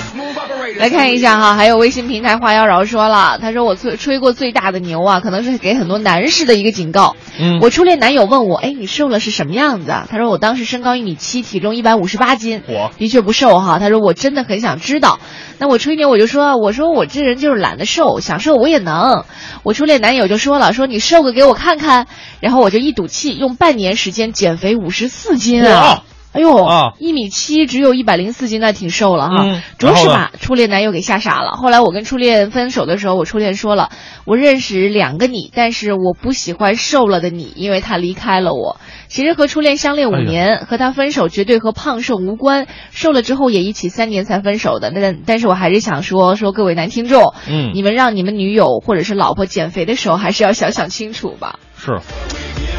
[0.78, 7.16] 来看一下哈，还有微信平台花妖娆说了，他说我吹吹过最大的牛啊，可能是给很多男士的一个警告。
[7.40, 10.08] 嗯我初恋男友问我，哎，你瘦了是什么样子啊？
[10.10, 13.80] 他说我当时身高一米七，体重一百五十八斤，我的确不瘦哈。
[13.80, 15.20] 他说我真的很想知道。
[15.60, 19.26] 那我吹牛我就说，我说我这人就是懒得瘦，想瘦我也能。
[19.64, 22.08] 我初恋男友就说了，说你瘦个给我看看。
[22.40, 26.04] 然后我就一赌气，用半年时间减肥五十四斤啊哇！
[26.34, 29.44] 哎呦，啊一米七只有一百零四斤，那挺瘦了哈。
[29.44, 31.52] 嗯着实把初恋男友给吓傻了。
[31.54, 33.90] 后来我跟初恋分手的时候，我初恋说了，
[34.26, 38.80] 我认识两个你，但是我不喜欢瘦了的你，因为他离开了我。
[39.08, 44.92] 其实和初恋相恋五年，和他分手绝对和胖瘦无关，瘦了之后也一起三年才分手的。
[44.94, 51.60] 但但是我还是想说说各位男听众，嗯你们让你们女友或者是老婆减肥的时候，还是要想想清楚吧。
[51.84, 51.94] 是，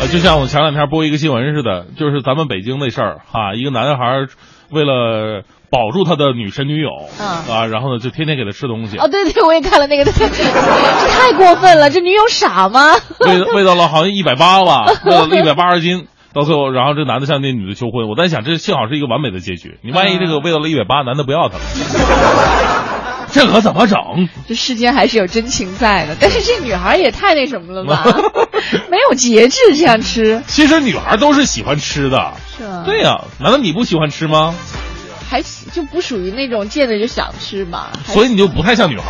[0.00, 4.26] 呃，就像我前两天播一个新闻似的，就是咱们北京那事儿哈，一个男孩
[4.70, 12.92] 为了保住他的女神女友，嗯啊，然后呢就天天给他吃东西，哦，对对，我也看了那个，这太过分了，这女友傻吗？
[13.26, 16.06] 喂喂到了好像一百八吧， 喂到了一百八十斤。
[16.34, 18.08] 到最后，然后这男的向那女的求婚。
[18.08, 19.78] 我在想，这幸好是一个完美的结局。
[19.82, 21.64] 你万一这个喂到了一百八，男的不要他了，
[23.32, 23.98] 这可怎么整？
[24.46, 28.04] 这世间还是有真情在的，但是这女孩也太那什么了吧，
[28.90, 32.82] 没有节制这样吃， 其实女孩都是喜欢吃的，是吗？
[32.84, 34.54] 对呀、难道你不喜欢吃吗？
[35.30, 35.40] 还
[35.72, 37.86] 就不属于那种见着就想吃嘛。
[38.04, 39.04] 所以你就不太像女孩。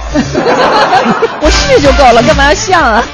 [1.40, 3.04] 我是就够了，干嘛要像啊？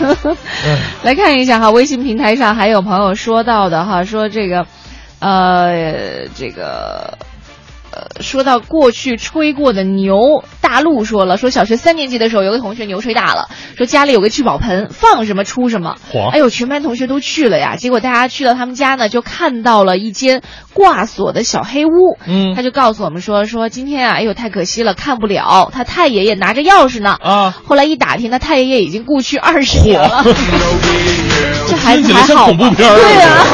[1.02, 4.66] 来看一下哈，微信平台上还有朋友说到的哈，说这个，
[5.20, 7.16] 呃，这个。
[7.90, 15.96] 呃，说到过去吹过的牛，大陆说了，说小学三年级的时候，有个同学牛吹大了，说家里有个聚宝盆，放什么出什么。
[16.32, 20.42] 哎呦，全班同学都去了呀，结果大家去到他们家呢，就看到了一间
[20.74, 22.18] 挂锁的小黑屋。
[22.26, 27.16] 嗯他就告诉我们说，说今天啊，哎呦，太可惜了，看不了，他太爷爷拿着钥匙呢。
[27.20, 30.24] 啊，后来一打听，他太爷爷已经故去二十年了。
[31.68, 32.56] 这孩子还好吗？
[32.56, 33.44] 恐怖片儿对呀、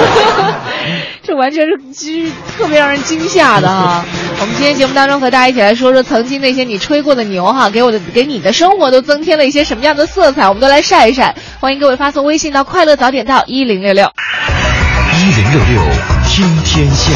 [1.34, 4.04] 这完全是就是特别让人惊吓的哈。
[4.40, 11.34] 我们今天节目当中和大家一起来说说曾经那些你吹过的牛哈，给我的给你的生活都增添了一些什么样的色彩，我们都来晒一晒。
[11.58, 14.08] 欢迎各位发送微信到快乐早点到一零六六。
[15.16, 15.82] 一零六六
[16.28, 17.12] 听天下。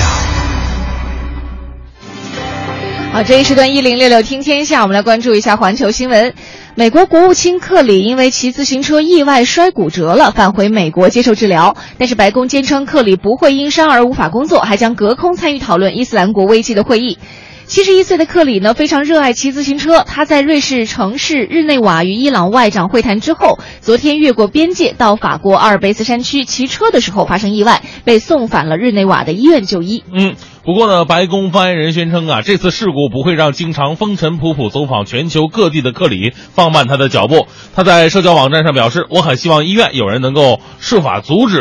[3.12, 6.34] 好，这一时段一零六六听天下，我们来关注一下环球新闻。
[6.78, 11.76] 美国国务卿克里因为骑自行车意外摔骨折了，返回美国接受治疗。
[11.98, 17.18] 但是白宫坚称克里不会因伤而无法工作，还将隔空参与讨论伊斯兰国危机的会议。
[17.68, 20.02] 七十一岁的克里呢，非常热爱骑自行车。
[20.02, 30.02] 他在瑞士城市日内瓦与伊朗外长会谈之后，昨天越过边界到法国阿尔卑斯山区骑车的时候发生意外，被送返了日内瓦的医院就医。
[30.10, 37.48] 嗯，不过呢，白宫发言人宣称啊，这次事故不会让经常风尘仆仆走访全球各地的克里放慢他的脚步。
[37.76, 41.58] 他在社交网站上表示，我很希望医院有人能够设法阻止。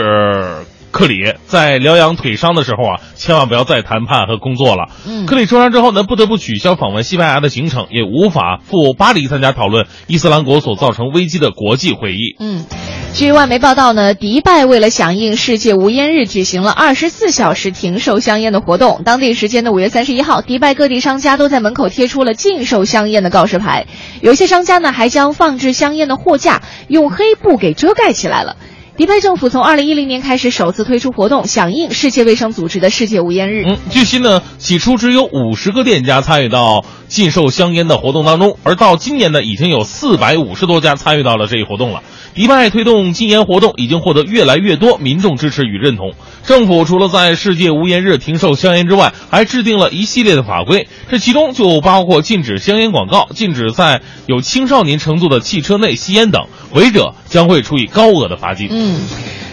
[0.91, 4.89] 克里在疗养腿伤的时候啊，千万不要再谈判和工作了。
[5.05, 12.35] 嗯克里受伤之后呢，不得不取消访问西班牙的行程，也无法赴巴黎参加讨论伊斯兰国所造成危机的国际会议。
[12.39, 12.65] 嗯，
[13.13, 19.01] 据外媒报道呢，迪拜为了响应世界无烟日，举行了二十四小时停售香烟的活动。
[19.03, 23.85] 当地时间的五月三十一号，迪拜各地商家都在门口贴出了禁售香烟的告示牌，
[24.21, 28.55] 有些商家呢还将放置香烟的货架用黑布给遮盖起来了。
[28.97, 33.63] 迪拜政府从二零一零年开始首次推出活动，响应世界卫生组织的世界无烟日。
[33.63, 38.57] 嗯，据悉呢，起初只有五十个店家参与到禁售香烟的活动当中。
[38.63, 42.03] 而到今年呢，已经有四百五十多家参与到了这一活动了。
[42.35, 46.13] 迪拜推动禁烟活动已经获得越来越多民众支持与认同。
[46.43, 56.43] 政府除了在世界无烟日停售香烟之外，还制定了一系列的法规，这其中就包括禁止香烟广告、禁止在有青少年乘坐的汽车内吸烟等，
[56.73, 58.67] 违者将会处以高额的罚金。
[58.71, 58.99] 嗯。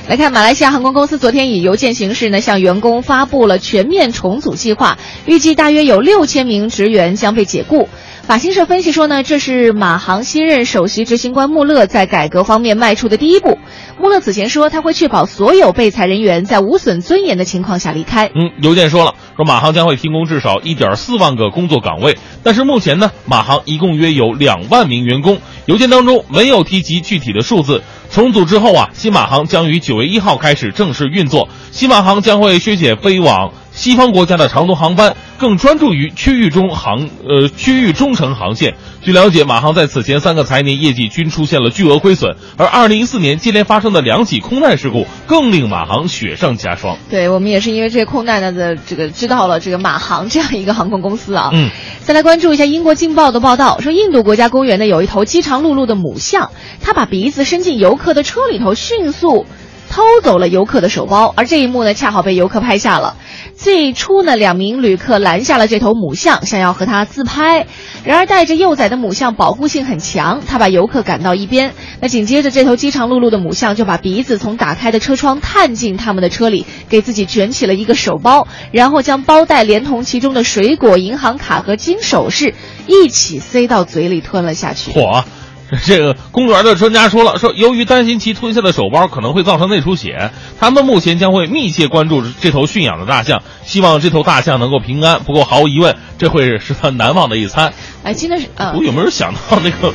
[0.06, 7.88] 来看，马来西亚航空公司昨天以邮件形式呢，向员工发布了全面重组计划，预计大约有六千名职员将被解雇。
[8.22, 13.58] 法新社分析说呢，这是马航新任首席执行官穆勒在改革方面迈出的第一步。
[13.98, 18.30] 穆勒此前说，他会确保所有被裁人员在无损尊严的情况下离开。
[18.34, 25.38] 嗯，邮件说了，说马航将会提供至少一点四万个工作岗位，但是目前呢，马航一共约有两万名员工。
[25.66, 27.82] 邮件当中没有提及具体的数字。
[28.14, 31.48] 重组之后啊，新马航将于九月一号开始正式运作。
[31.72, 38.74] 新马航将会削减飞往西方国家的长途航班，更专注于区域中航呃区域中程航线。
[39.02, 46.96] 据了解，马航在此前三个财年业绩均出现了巨额亏损，而二零一四年接连发生的两起空难事故更令马航雪上加霜。
[47.10, 51.50] 对我们也是因为这个空难呢的这个知道了这个马航这样一个航空公司啊。
[51.52, 51.68] 嗯，
[52.00, 59.46] 再来关注一下英国《镜报》的报道，说印度国家公园呢有一头饥肠辘辘的母象，它把鼻子伸进游客的车里头，迅速。
[59.90, 63.14] 偷走了游客的手包，而这一幕呢，恰好被游客拍下了。
[63.56, 67.66] 最初呢，两名旅客拦下了这头母象，想要和它自拍。
[68.04, 71.72] 然而，带着幼崽的母象保护性很强，它把游客赶到一边。
[72.00, 82.54] 那紧接着，这头饥肠辘辘的母象就把鼻子从打开的车窗探进他们的车里，给自己卷起了一个手包，然后将包带连同其中的水果、银行卡和金首饰
[82.86, 84.90] 一起塞到嘴里吞了下去。
[84.90, 85.24] 嚯！
[85.84, 95.20] 这个公园的专家说了，说由于担心其吞下的手包可能会造成内出血，他们目前将会密切关注这头驯养的大象，希望这头大象能够平安。
[95.24, 97.72] 不过毫无疑问，这会是他难忘的一餐。
[98.02, 99.92] 哎，真的是，我有没有想到那个？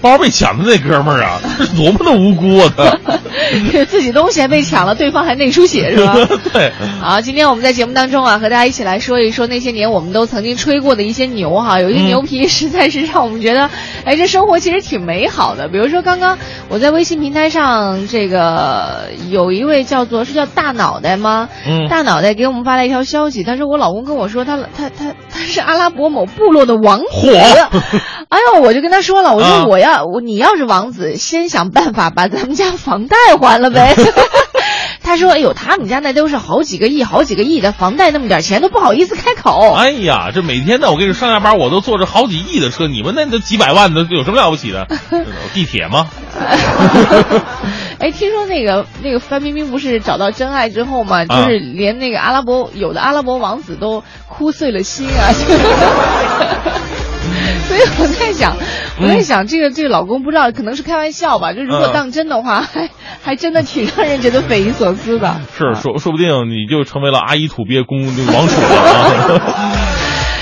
[0.00, 1.40] 包被抢的那哥们儿啊，
[1.76, 2.70] 多么的无辜啊！
[2.76, 2.84] 他
[3.88, 6.14] 自己东西还被抢了，对方还内出血是吧？
[6.52, 6.72] 对。
[7.00, 13.68] 好，今天我们在节目当中啊，和大家一起来说一说那些年我们都曾经吹过的一些牛哈，有一些牛皮实在是让我们觉得，
[14.04, 15.68] 哎，这生活其实挺美好的。
[15.68, 21.48] 比如说刚刚我在微信平台上，这个有一位叫做是叫大脑袋吗？
[21.66, 21.88] 嗯。
[21.88, 27.36] 大脑袋给我们发来一条消息，他说我老公跟我说他他他他是阿拉伯某部落的王子。
[27.36, 30.04] 哎呦，我就跟他说了，我说我要。
[30.04, 33.94] 我你要是王子，先想办法把咱们家房贷还了呗。
[35.04, 44.88] 他说：“哎呦，他们家那都是好几个亿、好几个亿的房贷，那么点钱都不好意思开口。”哎呀，这每天呢，我跟你上下班，我都坐着好几亿的车，你们那都几百万的，有什么了不起的？
[45.52, 46.08] 地铁吗？
[48.00, 55.30] 哎，听说那个那个范冰冰不是找到真爱之后嘛，就是连那个阿拉伯有的阿拉伯王子都哭碎了心啊。
[57.68, 58.56] 所以我在想，
[59.00, 61.52] 我在想，这个这个老公不知道可能是开玩笑吧？
[61.52, 62.90] 就如果当真的话，还
[63.22, 65.40] 还真的挺让人觉得匪夷所思的。
[65.56, 69.80] 是说说不定你就成为了阿姨土鳖公王储了。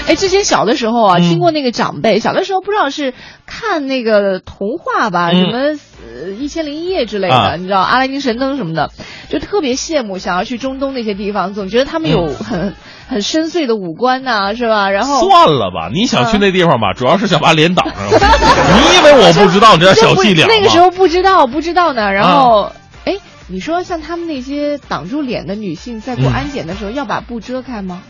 [0.09, 3.15] 哎，之前小的时候啊，听过那个长辈，小的时候不知道是
[3.47, 8.91] 看那个童话吧，什么呃一千零一夜之类的，你知道阿拉丁神灯什么的，
[9.31, 12.75] 就特别羡慕想要去中东那些地方，总觉得他们有很。
[13.09, 14.89] 很深邃的五官呐，是吧？
[14.89, 17.95] 然后算了吧，你想去那地方吧，主要是想把脸挡上。
[18.09, 22.11] 你以为我不知道你这小伎俩那个时候不知道，不知道呢。
[22.11, 22.73] 然后，
[23.05, 28.01] 哎，你说像他们那些挡住脸的女性，在过安检的时候要把布遮开吗？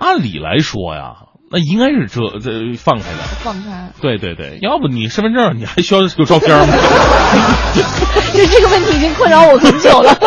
[0.00, 1.12] 按理来说呀。
[1.52, 3.90] 那应该是这这放开的，放开。
[4.00, 6.74] 对对对，要不你身份证你还需要有照片吗？
[8.32, 10.12] 就 这个问题已经困扰我很久了。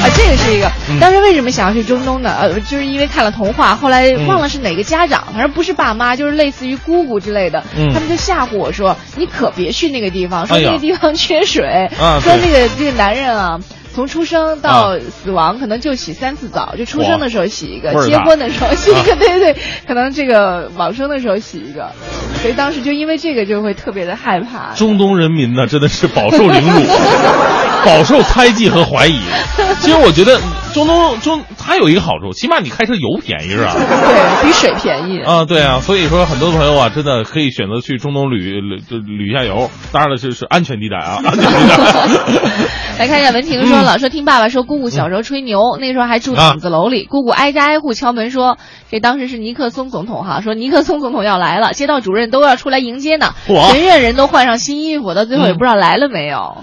[0.00, 0.70] 啊，这个是一个。
[1.00, 2.32] 当时为什么想要去中东呢？
[2.38, 13.58] 呃，就是因为看了童话，后来忘了是哪个家长，反正不是爸妈，就是类似于姑姑之类的，他们就吓唬我说：“你可别去那个地方，说那个地方缺水，说那个这个男人啊。”
[13.92, 21.92] 从出生到死亡，可能就洗三次澡，就出生的时候洗一个，结婚的时候洗一个，对对对，可能这个往生的时候洗一个，
[22.40, 24.74] 所以当时就因为这个就会特别的害怕。
[24.74, 26.80] 中东人民呢，真的是饱受凌辱，
[27.84, 29.20] 饱受猜忌和怀疑。
[29.80, 30.38] 其实我觉得
[30.74, 33.74] 中东中它有一个好处，起码你开车油便宜是吧？
[33.74, 42.50] 对比水便宜啊，对啊，所以说很多朋友啊，真的可以选择去中东旅旅旅一下游，当然了，是是安全地带啊， 安全地带。
[42.98, 43.80] 来看一下文婷说。
[43.80, 48.58] 老说听爸爸说，姑姑小时候吹牛，那时候还住筒子楼里，姑姑挨家挨户敲门说，
[48.90, 56.58] 这当时是尼克松总统哈，说尼克松总统要来了，街道主任都要出来迎接呢，全院人都换上新衣服，到最后也不知道来了没有。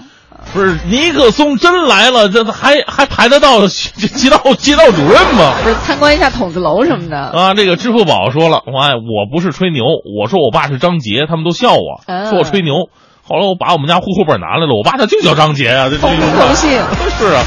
[0.52, 5.52] 不是尼克松真来了，这还还排得到 街道街道主任吗？
[5.62, 7.18] 不是参观一下筒子楼什么的。
[7.18, 9.84] 啊，这个支付宝说了，我我不是吹牛，
[10.18, 12.88] 我说我爸是张杰，他们都笑我，嗯说我吹牛。
[13.28, 16.70] 后来我把我们家户口本拿来了，我爸他就叫张杰啊，这不同姓？
[17.18, 17.44] 是啊，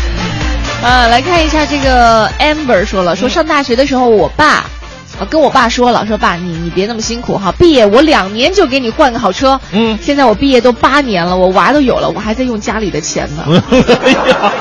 [0.84, 4.64] 啊，来看一下这个 Amber 说了，说上大学的时候，我爸。
[5.22, 9.62] 我跟我爸说了，说爸，你你别那么辛苦哈，毕业我两年就给你换个好车。
[9.72, 13.44] 嗯，现在我毕业都八年了，我娃都有了，我还在用家里的钱呢。
[14.04, 14.52] 哎呀，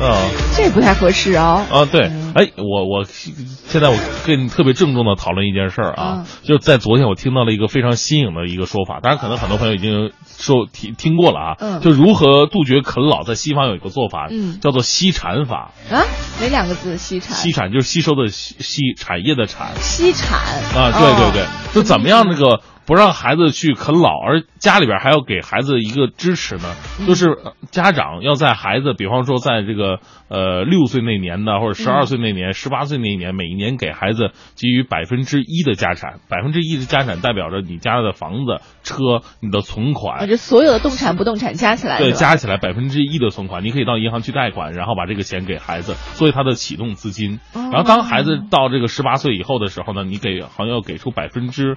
[0.00, 0.16] 啊
[0.56, 3.96] 这不太合适啊、啊，对，哎，我我现在我
[4.26, 6.26] 跟你特别郑重的讨论一件事儿啊，嗯。
[6.42, 11.80] 就是在昨天我听到了一个非常新颖的一个说法，当然可能很多朋友已经说听听过了啊，嗯。
[11.80, 14.58] 就如何杜绝啃老，在西方有一个做法，嗯。
[14.60, 16.02] 叫做吸产法，啊，
[16.40, 16.96] 哪两个字？
[16.96, 17.36] 吸产。
[17.36, 20.38] 吸产就是吸收的吸吸产业的产，吸产。
[20.74, 21.42] 啊，对对对。
[21.42, 22.60] 哦，就怎么样那个
[22.90, 26.74] 不让孩子去啃老，而家里边还要给孩子一个支持呢？
[26.98, 40.28] 嗯就是呃家长要在孩子，比方说在这个呃六岁那年的，或者十二岁那年、十八岁那一年，每一年给孩子给予百分之一的家产，百分之一的家产代表着你家的房子、车、你的存啊，款。
[40.28, 47.38] 这所有的动产不动产加起来对，加起来百分之一的存款，你可以到银行去贷款，然后把这个钱给孩子作为他的启动资金。
[47.54, 51.76] 哦然后当孩子到这个十八岁以后的时候呢，你给好像要给出百分之，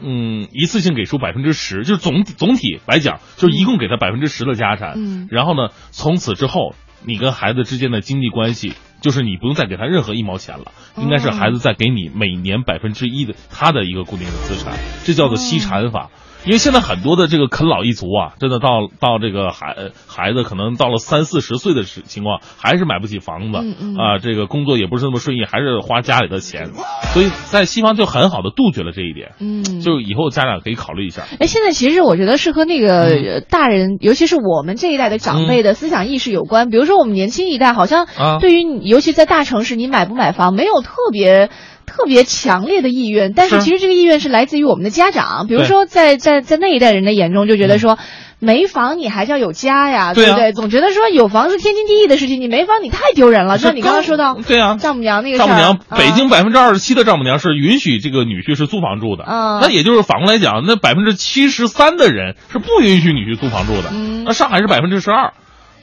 [0.00, 4.94] 嗯，一次性给出百分之十，就是总总体来讲，就是一共给他百分之十的家产。
[4.96, 6.74] 嗯然后呢，从此之后，
[7.04, 16.10] 你跟孩子之间的经济关系，就是你不用再给他任何一毛钱了，应该是孩子再给你每年百分之一的他的一个固定的资产，这叫做吸产法。
[16.48, 19.76] 因为现在很多的这个啃老一族啊，真的到到这个孩
[20.06, 26.70] 孩子可能到了三四十岁的时情况，还是买不起房子嗯嗯啊，这个工作也不是那么顺意，还是花家里的钱，
[27.12, 29.32] 所以在西方就很好的杜绝了这一点。
[29.40, 31.26] 嗯，就以后家长可以考虑一下。
[31.38, 36.70] 哎，现在其实我觉得是和那个大人，尤其是我们这一代的长辈的思想意识有关。
[36.70, 41.50] 比如说我们年轻一代，好像啊对于你，尤其在大城市，你买不买房没有特别。
[41.88, 45.46] 特别强烈的意愿，但是是其实这个意愿是来自于我们的家长。
[45.48, 47.98] 比如说在，在在那一代人的眼中，就觉得说，
[48.38, 50.52] 没房你还是要有家呀，对啊不对？
[50.52, 53.58] 总觉得说有房是天经地义的事情，你没房你太丢人了。
[53.58, 65.32] 就像你刚刚说到对啊，丈母娘那个事丈母娘，啊北京百分之二十七的丈母娘是允许这个女婿是租房住的，嗯那也就是反过来讲，那百分之七十三的人是不允许女婿租房住的，嗯那上海是百分之十二，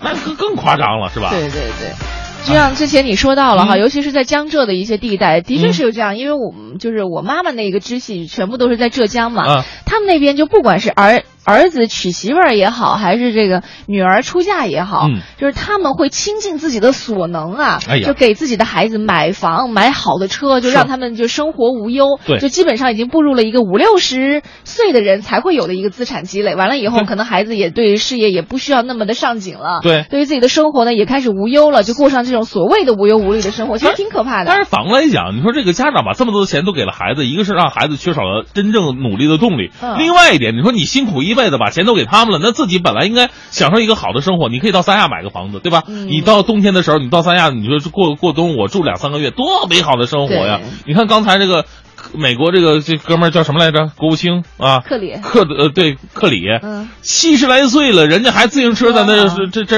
[0.01, 1.29] 那更更夸张了，是吧？
[1.31, 2.24] 对对对。
[2.45, 3.79] 就像之前你说到了哈，嗯。
[3.79, 9.65] 尤其是在江浙的一些地带，的确嗯是有这样，因为我们就是我妈妈那个支系全部都是在浙江嘛，啊。
[9.85, 22.19] 他们那边就不管是儿儿子娶媳妇儿也好，还是这个女儿出嫁也好，嗯就是他们会倾尽自己的所能啊，哎呀就给自己的孩子买房、买好的车，就让他们就生活无忧。
[22.25, 26.55] 对就基本上已经步入了一个五六十岁的人才会有的一个资产积累。
[26.55, 29.81] 完了以后，可能孩子也对事业也不需要那么的上紧了。
[29.83, 34.49] 对对于自己的生活呢，也开始无忧了，就过上这种所谓的无忧无虑的生活，其实挺可怕的。
[34.49, 45.83] 但是反过来讲，你说这个家长把这么多的钱都给了孩子，一个是让孩子缺少了真正努力的动力，嗯另外一点，你说你辛苦一辈子把钱都给他们了，那自己本来应该享受一个好的生活，你可以到三亚买个房子，对吧？
[45.87, 50.61] 嗯你到冬天的时候，你到三亚，你说过过冬，我住两三个月，多美好的生活呀！
[50.87, 51.65] 你看刚才这个。
[52.13, 53.91] 美国这个这哥们儿叫什么来着？
[53.97, 59.77] 国务卿啊，克里克呃对克里，嗯七十来岁了，人家还自行车在那这这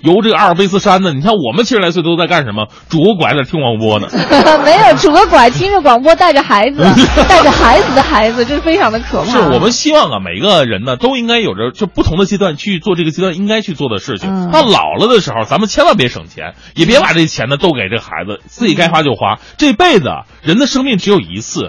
[0.00, 1.12] 游这个阿尔卑斯山呢。
[1.12, 2.66] 你看我们七十来岁都在干什么？
[2.88, 4.08] 拄个拐在听广播呢。
[4.64, 6.82] 没有拄个拐，听着广播，带着孩子，
[7.28, 9.30] 带着孩子的孩子，这非常的可怕。
[9.30, 14.30] 是我们希望啊，每个人呢都应该有着就不同的阶段去做这个阶段应该去做的事情。
[14.30, 19.38] 嗯到老了的时候，咱们千万别省钱，也别把这钱呢都给这孩子，自己该花就花。
[19.58, 21.65] 这辈子啊人的生命只有一次，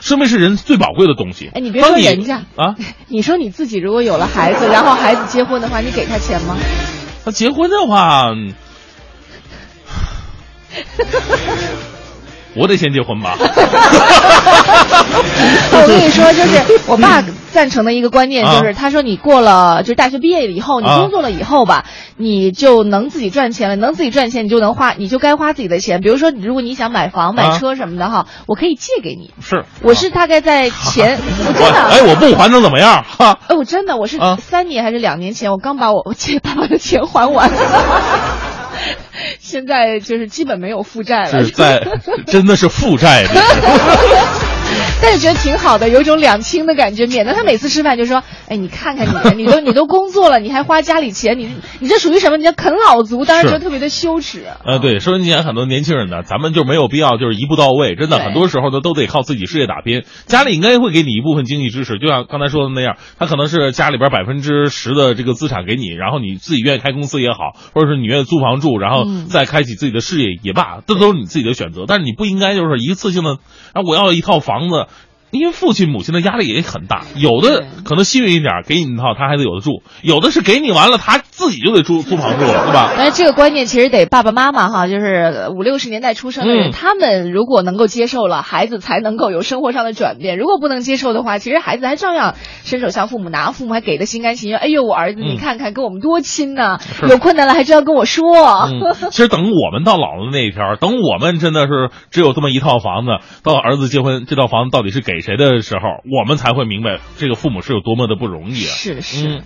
[0.00, 1.50] 生命是人最宝贵的东西。
[1.54, 2.76] 哎，你别说当人家啊，
[3.08, 6.56] 你说你自己如果有了孩子，然后孩子结婚的话，你给他钱吗？
[7.24, 8.54] 他结婚的话，嗯
[12.58, 13.36] 我得先结婚吧。
[15.72, 21.84] 我跟你说，就是我爸赞成的一个观念，就是啊他说你过了就是大学毕业了以后，你啊工作了以后吧，
[22.16, 26.00] 你就能自己赚钱了，能自己赚钱，你就能花，你就该花自己的钱。
[26.00, 29.32] 比如说，如果你想买房、买啊车什么的哈，我可以借给你。
[29.40, 33.04] 是，我是大概在前， 我真的，哎，我不还能怎么样？
[33.18, 37.50] 哈，哎，我真的，我是啊三年还是两年前，我刚把我我借爸爸的钱还完，
[39.38, 41.44] 现在就是基本没有负债了。
[41.44, 41.82] 是在
[42.26, 43.26] 真的是负债。
[45.00, 52.36] 但是觉得挺好的，有一种两清的感觉，免得他每次吃饭就说：“哎，你看看你，你都你都工作了，你还花家里钱，你你这属于什么？
[52.36, 54.44] 你叫啃老族。”当然觉得特别的羞耻。
[54.64, 60.02] 呃，对，收音机前很多年轻人呢，咱们就没有必要就是一步到位，真的，很多时候呢都得靠自己事业打拼。
[60.26, 71.84] 家里应该会给你一部分经济支持，就像刚才说的那样，他可能是家里边百分之十的这个资产给你，然后你自己愿意开公司也好，或者是你愿意租房住，然后再开启自己的事业也罢，这都是你自己的选择。
[71.86, 73.36] 但是你不应该就是一次性的，
[73.72, 74.86] 啊，我要一套房子。
[75.30, 82.92] 因为父亲母亲的压力也很大，有的可能幸运一点，给你一套他还得有的住；有的是给你完了，他自己就得租租房住了，对吧？
[82.96, 90.38] 但 是这个观念其实得爸爸妈妈哈，就是五六十年代出生的人，他们如果能够接受了，孩子才能够有生活上的转变。
[90.38, 94.58] 如果不能接受的话，其实孩子还照样伸手向父母拿，父母还给的心甘情愿。
[94.58, 98.24] 哎呦，我儿子你看看跟我们多亲呐，有困难了还知道跟我说。
[99.10, 103.10] 其实等我们到老了那一天，等我们真的是只有这么一套房子，
[103.42, 105.17] 到儿子结婚，这套房子到底是给？
[105.20, 108.74] 谁的时候，我们才会明白这个父母是有多么的不容易啊！
[108.76, 109.42] 是是，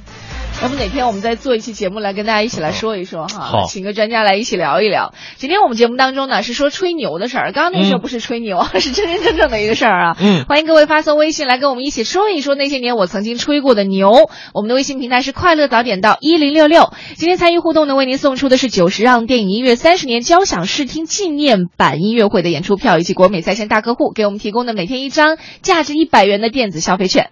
[0.63, 5.13] 要不哪天我们再做一期节目来跟大家一起来说一说哈，好，请个专家来一起聊一聊。
[5.37, 10.17] 今天我们节目当中呢是说吹牛的事儿，刚刚那时候不是吹牛， 是真真正正的一个事儿啊。
[10.21, 14.31] 嗯，欢迎各位发送微信来跟我们一起说一说那些年我曾经吹过的牛。
[14.55, 16.93] 我们的微信平台是快乐早点到一零六六。
[17.17, 25.39] 今天参与互动呢，为您送出的是九十让电影音乐三十年交响视听纪念版音乐会的演出票，以及国美在线大客户给我们提供的每天一张。
[25.61, 27.31] 价值一百元的电子消费券。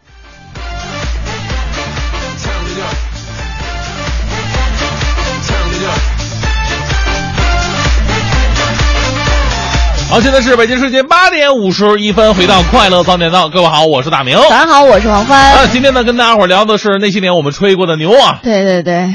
[10.11, 14.37] 好，现在是北京时间八点五十一分，回到快乐早点到，各位好，我是大明。
[14.51, 15.53] 大家好，我是黄欢。
[15.53, 18.41] 啊，今天呢，跟大家伙聊的是那些年我们吹过的牛啊。
[18.43, 19.09] 对对对，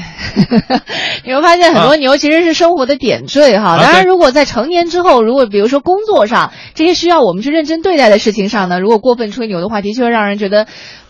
[1.27, 3.77] 你会发现很多牛其实是生活的点缀哈。
[3.77, 10.65] 当然，如果在成年之后，如果比如说工作上这些需要我们去认真对待的事情上呢，如果过分吹牛的话，的确让人觉得。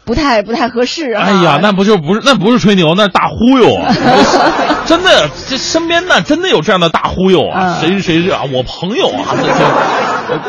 [0.06, 1.24] 不太不太合适啊！
[1.24, 3.94] 哎呀，那不就不是那不是吹牛，那是大忽悠啊！
[4.86, 7.80] 真的，这身边呢真的有这样的大忽悠啊！
[7.82, 8.42] 谁谁是啊？
[8.54, 9.36] 我朋友啊！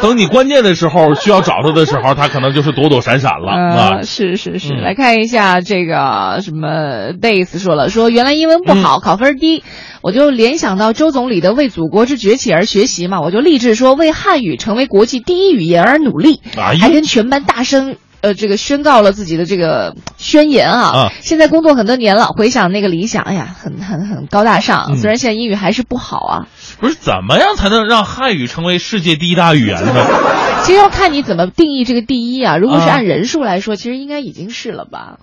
[0.01, 4.03] 等你关键的时候需要找他的时候，他可能就是躲躲闪闪了啊！
[4.03, 9.65] 是是是，来看一下这个什么贝斯说了，说原来英文不好，考分低，
[10.03, 17.97] 我就联想到周总理的为祖国之崛起而学习嘛，我就立志说为汉语成为国际第一语言而努力，还跟全班大声。
[18.21, 21.13] 呃，这个宣告了自己的这个宣言啊！
[21.21, 24.97] 现在工作很多年了，回想那个理想，哎呀，很很很高大上。
[24.97, 26.47] 虽然现在英语还是不好啊。
[26.81, 30.07] 不是怎么样才能让汉语成为世界第一大语言呢？
[30.65, 32.57] 其实要看你怎么定义这个第一啊。
[32.57, 35.19] 如果是按人数来说，其实应该已经是了吧？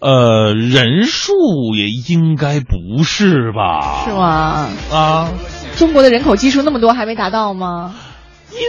[0.00, 1.32] 呃，人数
[1.74, 4.04] 也应该不是吧？
[4.04, 4.68] 是吗？
[4.90, 5.32] 啊，
[5.76, 7.94] 中国的人口基数那么多，还没达到吗？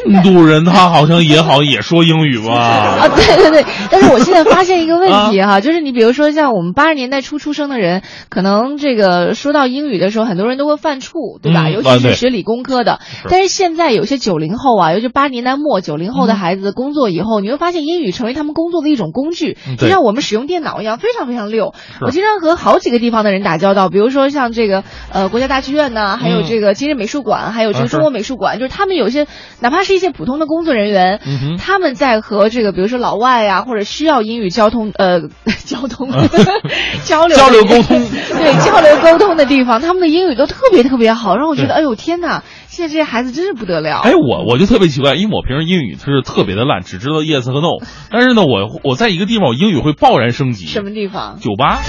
[0.06, 2.54] 印度人他好像也好也说英语吧？
[2.56, 3.66] 啊，对对对。
[3.92, 11.70] 但是我现在发现一个问题哈，就是你比如说像我们八十年代初出生的人，可能这个说到英语的时候，很多人都会犯怵，对吧？
[11.70, 13.00] 尤其是学理工科的。
[13.30, 21.74] 但是现在有些九零后啊，尤其八十年代末九零后的孩子工作以后，你会发现英语成为他们工作的一种工具，就像我们使用电脑一样，非常非常溜。
[22.02, 29.28] 我经常和好几个地方的人打交道，比如说像这个呃国家大剧院呐，还有这个今日美术馆，还有这个中国美术馆，就是他们有些
[29.60, 29.75] 哪怕。
[29.76, 31.20] 他是一些普通的工作人员，
[31.60, 35.22] 他们在和这个比如说老外啊，或者需要英语交通呃
[35.66, 36.10] 交通
[37.04, 38.00] 交流交流沟通
[38.38, 42.44] 对交流沟通的地方，他们的英语都特别特别好，让我觉得哎呦天哪！
[42.68, 44.02] 现在这些孩子真是不得了。
[44.04, 47.80] 哎，我我就特别奇怪，因为我平时英语是特别的烂，只知道 yes 和 no。
[48.12, 50.66] 但是呢，我我在一个地方，我英语会爆然升级。
[50.66, 51.40] 什么地方？
[51.40, 51.80] 酒吧。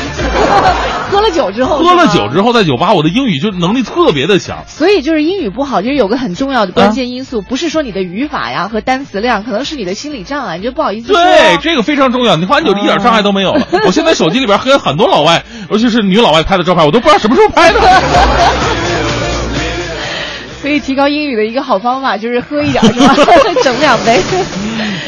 [1.11, 1.79] 喝了酒之后。
[1.79, 4.63] 喝了酒之后，在酒吧，我的英语就能力特别的强。
[4.69, 11.17] 所以就是英语不好，就是有个很重要的关键因素，不是说你的语法呀和单词量，可能是你的心理障碍，你就不好意思说。
[11.17, 12.37] 对，这个非常重要。
[12.37, 13.67] 你看，你就一点障碍都没有了。
[13.87, 17.81] 我现在手机里边和很多老外，尤其是女老外拍的照片，我都不知道什么时候拍的。
[20.67, 23.15] 可以提高英语的一个好方法就是喝一点，是吧？
[23.63, 24.19] 整两杯。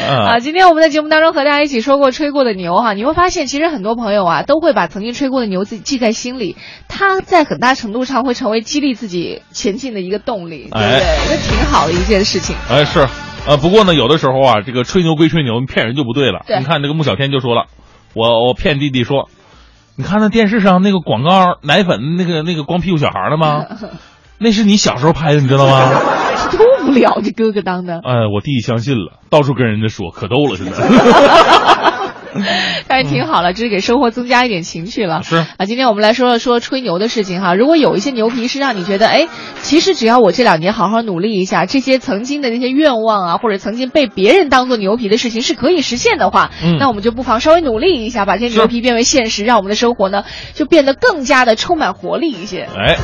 [0.09, 6.57] 啊，今天我们在节目当中和大家一起说过吹过的牛哈，你会发现其实很多朋友啊都会把曾经吹过的牛自己记在心里，
[6.87, 11.03] 它在很大程度上会成为激励自己前进的一个动力，对不对？
[11.29, 12.55] 那挺好的一件事情。
[12.71, 13.09] 哎，是，
[13.49, 16.45] 呃，不过呢，有的时候啊，这个吹牛归吹牛，骗人就不对了。
[16.47, 17.65] 对，你看这个穆小天就说了，
[18.15, 19.29] 我我骗弟弟说，
[19.97, 23.65] 你看那电视上那个广告奶粉那个那个光屁股小孩了吗？
[24.39, 25.91] 那是你小时候拍的，你知道吗？
[26.53, 27.95] 多无聊，这哥哥当的。
[27.95, 30.79] 哎，我弟弟相信了，到处跟人家说，可逗了，现在。
[32.89, 35.23] 但是挺好了，这是给生活增加一点情趣了。
[35.23, 37.55] 是啊，今天我们来说说吹牛的事情哈。
[37.55, 39.29] 如果有一些牛皮是让你觉得，哎，
[39.63, 50.25] 其实只要我这两年好好努力一下，这些曾经的那些愿望啊，或者曾经被别人当做牛皮的事情是可以实现的话，嗯那我们就不妨稍微努力一下，把这些牛皮变为现实，让我们的生活呢
[50.55, 52.69] 就变得更加的充满活力一些。
[52.77, 52.97] 哎，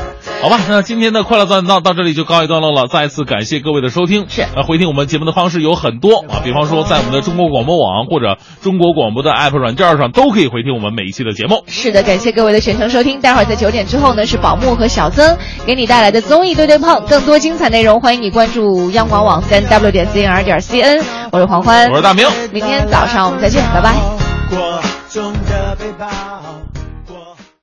[0.43, 2.87] 好吧，那今天的快乐赞到到这里就告一段落了。
[2.89, 4.27] 再次感谢各位的收听。
[4.29, 11.65] 是呃，回听我们节目的方式有很多啊，比方说在我们的中国广播网或者中国广播的 App 软件上都可以回听我们每一期的节目。
[11.69, 13.21] 是的，感谢各位的全程收听。
[13.21, 21.03] 待会儿在九点之后呢，是宝木和小曾给你带来的综艺对对碰，更多精彩内容，欢迎你关注央广网三 w 点 cnr 点 cn。
[21.31, 22.27] 我是黄欢，我是大明。
[22.53, 23.95] 明天早上我们再见，拜拜。
[24.51, 26.34] 过中的背包。